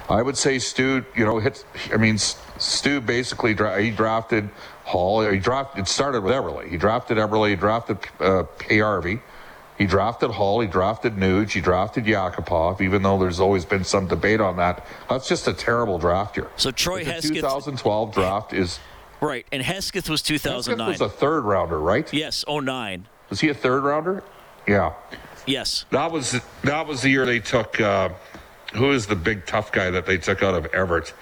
I 0.08 0.22
would 0.22 0.36
say 0.36 0.60
Stu, 0.60 1.04
you 1.16 1.24
know, 1.24 1.38
hits. 1.40 1.64
I 1.92 1.96
mean, 1.96 2.18
Stu 2.18 3.00
basically 3.00 3.54
dra- 3.54 3.82
he 3.82 3.90
drafted 3.90 4.48
Hall. 4.84 5.28
He 5.28 5.38
drafted. 5.38 5.82
It 5.82 5.88
started 5.88 6.22
with 6.22 6.32
Eberle. 6.32 6.68
He 6.68 6.76
drafted 6.76 7.16
Eberle. 7.18 7.48
He 7.48 7.56
drafted 7.56 7.98
uh, 8.20 8.44
Harvey. 8.70 9.20
He 9.78 9.86
drafted 9.86 10.30
Hall. 10.30 10.60
He 10.60 10.68
drafted 10.68 11.16
Nuge. 11.16 11.52
He 11.52 11.60
drafted 11.60 12.04
Yakupov. 12.04 12.80
Even 12.80 13.02
though 13.02 13.18
there's 13.18 13.40
always 13.40 13.64
been 13.64 13.84
some 13.84 14.06
debate 14.06 14.40
on 14.40 14.56
that, 14.56 14.86
that's 15.08 15.28
just 15.28 15.48
a 15.48 15.52
terrible 15.52 15.98
draft 15.98 16.36
year. 16.36 16.48
So 16.56 16.70
Troy 16.70 17.04
the 17.04 17.12
Hesketh, 17.12 17.36
2012 17.36 18.14
draft 18.14 18.52
is. 18.52 18.78
right, 19.20 19.46
and 19.50 19.62
Hesketh 19.62 20.08
was 20.08 20.20
Hesketh 20.20 20.66
2009. 20.66 20.88
was 20.88 21.00
a 21.00 21.08
third 21.08 21.42
rounder, 21.42 21.78
right? 21.80 22.12
yes, 22.12 22.44
09. 22.48 23.08
Was 23.30 23.40
he 23.40 23.48
a 23.48 23.54
third 23.54 23.82
rounder? 23.82 24.22
Yeah. 24.68 24.92
Yes. 25.46 25.86
That 25.90 26.12
was 26.12 26.38
that 26.62 26.86
was 26.86 27.02
the 27.02 27.08
year 27.08 27.26
they 27.26 27.40
took. 27.40 27.80
Uh, 27.80 28.10
who 28.74 28.92
is 28.92 29.06
the 29.06 29.16
big 29.16 29.44
tough 29.46 29.72
guy 29.72 29.90
that 29.90 30.06
they 30.06 30.16
took 30.18 30.42
out 30.42 30.54
of 30.54 30.66
Everett? 30.66 31.12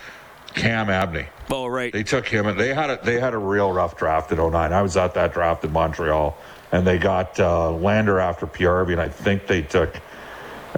Cam 0.54 0.90
Abney. 0.90 1.26
Oh, 1.50 1.66
right. 1.66 1.92
They 1.92 2.02
took 2.02 2.26
him, 2.26 2.46
and 2.46 2.58
they 2.58 2.74
had 2.74 2.90
a 2.90 3.00
they 3.02 3.20
had 3.20 3.34
a 3.34 3.38
real 3.38 3.72
rough 3.72 3.96
draft 3.96 4.32
in 4.32 4.38
09. 4.38 4.72
I 4.72 4.82
was 4.82 4.96
at 4.96 5.14
that 5.14 5.32
draft 5.32 5.64
in 5.64 5.72
Montreal, 5.72 6.36
and 6.72 6.86
they 6.86 6.98
got 6.98 7.38
uh, 7.40 7.72
Lander 7.72 8.20
after 8.20 8.46
PRV, 8.46 8.92
and 8.92 9.00
I 9.00 9.08
think 9.08 9.46
they 9.46 9.62
took. 9.62 10.00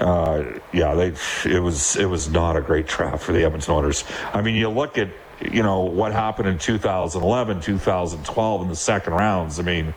Uh, 0.00 0.58
yeah, 0.72 0.94
they 0.94 1.14
it 1.44 1.60
was 1.60 1.96
it 1.96 2.06
was 2.06 2.30
not 2.30 2.56
a 2.56 2.62
great 2.62 2.86
draft 2.86 3.22
for 3.22 3.32
the 3.32 3.44
Edmonton 3.44 3.74
Oilers. 3.74 4.04
I 4.32 4.40
mean, 4.40 4.54
you 4.54 4.70
look 4.70 4.96
at 4.96 5.10
you 5.40 5.62
know 5.62 5.80
what 5.80 6.12
happened 6.12 6.48
in 6.48 6.58
2011, 6.58 7.60
2012 7.60 8.62
in 8.62 8.68
the 8.68 8.76
second 8.76 9.12
rounds. 9.12 9.58
I 9.58 9.62
mean, 9.62 9.94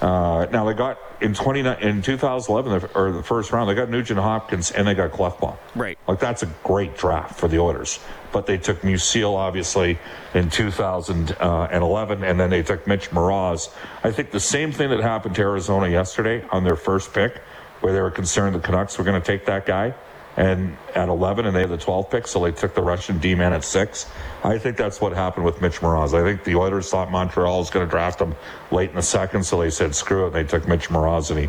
uh, 0.00 0.46
now 0.50 0.64
they 0.64 0.74
got 0.74 0.98
in 1.20 1.32
20 1.32 1.60
in 1.60 2.02
2011 2.02 2.90
or 2.94 3.12
the 3.12 3.22
first 3.22 3.52
round 3.52 3.70
they 3.70 3.74
got 3.74 3.88
Nugent 3.88 4.20
Hopkins 4.20 4.70
and 4.70 4.86
they 4.86 4.94
got 4.94 5.10
Klefbom. 5.12 5.56
Right. 5.74 5.98
Like 6.06 6.20
that's 6.20 6.42
a 6.42 6.46
great 6.62 6.96
draft 6.96 7.38
for 7.38 7.48
the 7.48 7.58
Oilers. 7.58 7.98
But 8.32 8.46
they 8.46 8.58
took 8.58 8.82
Musil 8.82 9.34
obviously 9.34 9.98
in 10.34 10.50
2011 10.50 12.24
and 12.24 12.40
then 12.40 12.50
they 12.50 12.62
took 12.62 12.86
Mitch 12.86 13.10
Moroz. 13.10 13.72
I 14.04 14.12
think 14.12 14.30
the 14.30 14.40
same 14.40 14.72
thing 14.72 14.90
that 14.90 15.00
happened 15.00 15.34
to 15.36 15.42
Arizona 15.42 15.88
yesterday 15.88 16.44
on 16.50 16.64
their 16.64 16.76
first 16.76 17.14
pick 17.14 17.38
where 17.80 17.92
they 17.92 18.00
were 18.00 18.10
concerned 18.10 18.54
the 18.54 18.60
Canucks 18.60 18.98
were 18.98 19.04
going 19.04 19.20
to 19.20 19.26
take 19.26 19.46
that 19.46 19.64
guy 19.64 19.94
and 20.36 20.76
at 20.94 21.08
11 21.08 21.46
and 21.46 21.56
they 21.56 21.60
had 21.60 21.70
the 21.70 21.78
12th 21.78 22.10
pick 22.10 22.26
so 22.26 22.42
they 22.42 22.52
took 22.52 22.74
the 22.74 22.82
russian 22.82 23.18
d-man 23.18 23.52
at 23.52 23.64
6 23.64 24.06
i 24.44 24.58
think 24.58 24.76
that's 24.76 25.00
what 25.00 25.12
happened 25.12 25.44
with 25.44 25.60
mitch 25.62 25.80
moroz 25.80 26.12
i 26.12 26.22
think 26.22 26.44
the 26.44 26.54
oilers 26.54 26.90
thought 26.90 27.10
montreal 27.10 27.58
was 27.58 27.70
going 27.70 27.86
to 27.86 27.90
draft 27.90 28.20
him 28.20 28.34
late 28.70 28.90
in 28.90 28.96
the 28.96 29.02
second 29.02 29.42
so 29.42 29.60
they 29.60 29.70
said 29.70 29.94
screw 29.94 30.24
it 30.24 30.26
and 30.26 30.34
they 30.34 30.44
took 30.44 30.68
mitch 30.68 30.88
moroz 30.88 31.30
and 31.30 31.38
he 31.38 31.48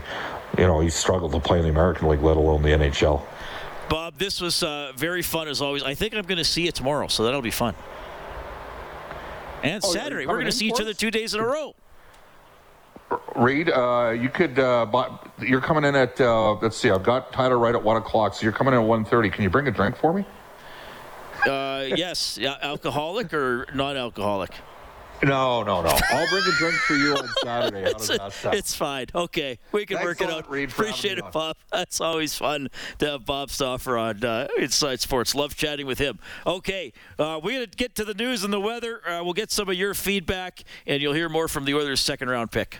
you 0.58 0.68
know 0.68 0.80
he 0.80 0.90
struggled 0.90 1.32
to 1.32 1.40
play 1.40 1.58
in 1.58 1.64
the 1.64 1.70
american 1.70 2.08
league 2.08 2.22
let 2.22 2.38
alone 2.38 2.62
the 2.62 2.70
nhl 2.70 3.22
Bob, 3.90 4.18
this 4.18 4.42
was 4.42 4.64
uh, 4.64 4.92
very 4.98 5.22
fun 5.22 5.48
as 5.48 5.62
always. 5.62 5.82
I 5.82 5.94
think 5.94 6.14
I'm 6.14 6.26
going 6.26 6.38
to 6.38 6.44
see 6.44 6.66
you 6.66 6.72
tomorrow, 6.72 7.08
so 7.08 7.24
that'll 7.24 7.42
be 7.42 7.52
fun. 7.52 7.74
And 9.64 9.84
Oh, 9.84 9.94
Saturday, 9.94 10.26
we're 10.26 10.34
going 10.34 10.46
to 10.46 10.48
in 10.48 10.52
see 10.52 10.68
each 10.68 10.82
other 10.82 10.94
two 10.94 11.12
days 11.12 11.34
in 11.34 11.40
a 11.40 11.46
row. 11.46 11.76
Reed, 13.36 13.70
uh, 13.70 14.16
you 14.20 14.30
could. 14.30 14.60
Uh, 14.60 14.86
buy, 14.86 15.08
you're 15.40 15.62
coming 15.62 15.84
in 15.84 15.96
at. 15.96 16.20
Uh, 16.20 16.54
let's 16.56 16.76
see. 16.76 16.90
I've 16.90 17.04
got 17.04 17.32
Tyler 17.32 17.58
right 17.58 17.76
at 17.76 17.82
one 17.84 17.98
o'clock. 17.98 18.34
So 18.34 18.44
you're 18.44 18.52
coming 18.52 18.74
in 18.74 18.82
at 18.82 18.86
one 18.86 19.06
thirty. 19.06 19.30
Can 19.30 19.44
you 19.44 19.50
bring 19.50 19.68
a 19.68 19.72
drink 19.72 19.96
for 19.96 20.12
me? 20.12 20.26
Uh, 21.46 21.86
yes, 21.96 22.40
alcoholic 22.40 23.34
or 23.34 23.68
non-alcoholic. 23.74 24.52
No, 25.24 25.64
no, 25.64 25.82
no. 25.82 25.98
I'll 26.12 26.30
bring 26.30 26.44
a 26.44 26.58
drink 26.58 26.76
for 26.76 26.96
you 26.96 27.16
on 27.16 27.28
Saturday. 27.44 27.90
It's, 27.90 28.06
sound? 28.06 28.56
it's 28.56 28.76
fine. 28.76 29.08
Okay, 29.16 29.58
we 29.72 29.86
can 29.86 29.98
Thanks 29.98 30.08
work 30.08 30.22
it 30.22 30.30
out. 30.30 30.50
Reed, 30.50 30.70
Appreciate 30.70 31.18
it, 31.18 31.24
on. 31.24 31.32
Bob. 31.32 31.58
That's 31.72 32.00
always 32.00 32.36
fun 32.36 32.70
to 33.00 33.12
have 33.12 33.26
Bob 33.26 33.50
Stauffer 33.50 33.98
on 33.98 34.24
uh, 34.24 34.48
Inside 34.58 35.00
Sports. 35.00 35.34
Love 35.34 35.56
chatting 35.56 35.88
with 35.88 36.00
him. 36.00 36.20
Okay, 36.46 36.94
uh, 37.18 37.40
we're 37.44 37.58
going 37.60 37.70
to 37.70 37.78
get 37.78 37.96
to 37.96 38.06
the 38.06 38.14
news 38.14 38.44
and 38.44 38.54
the 38.54 38.60
weather. 38.60 39.02
Uh, 39.08 39.24
we'll 39.24 39.34
get 39.34 39.52
some 39.52 39.70
of 39.70 39.76
your 39.76 39.94
feedback, 39.94 40.64
and 40.86 41.02
you'll 41.02 41.14
hear 41.14 41.30
more 41.30 41.48
from 41.48 41.66
the 41.66 41.74
Oilers' 41.74 42.00
second 42.00 42.30
round 42.30 42.52
pick. 42.52 42.80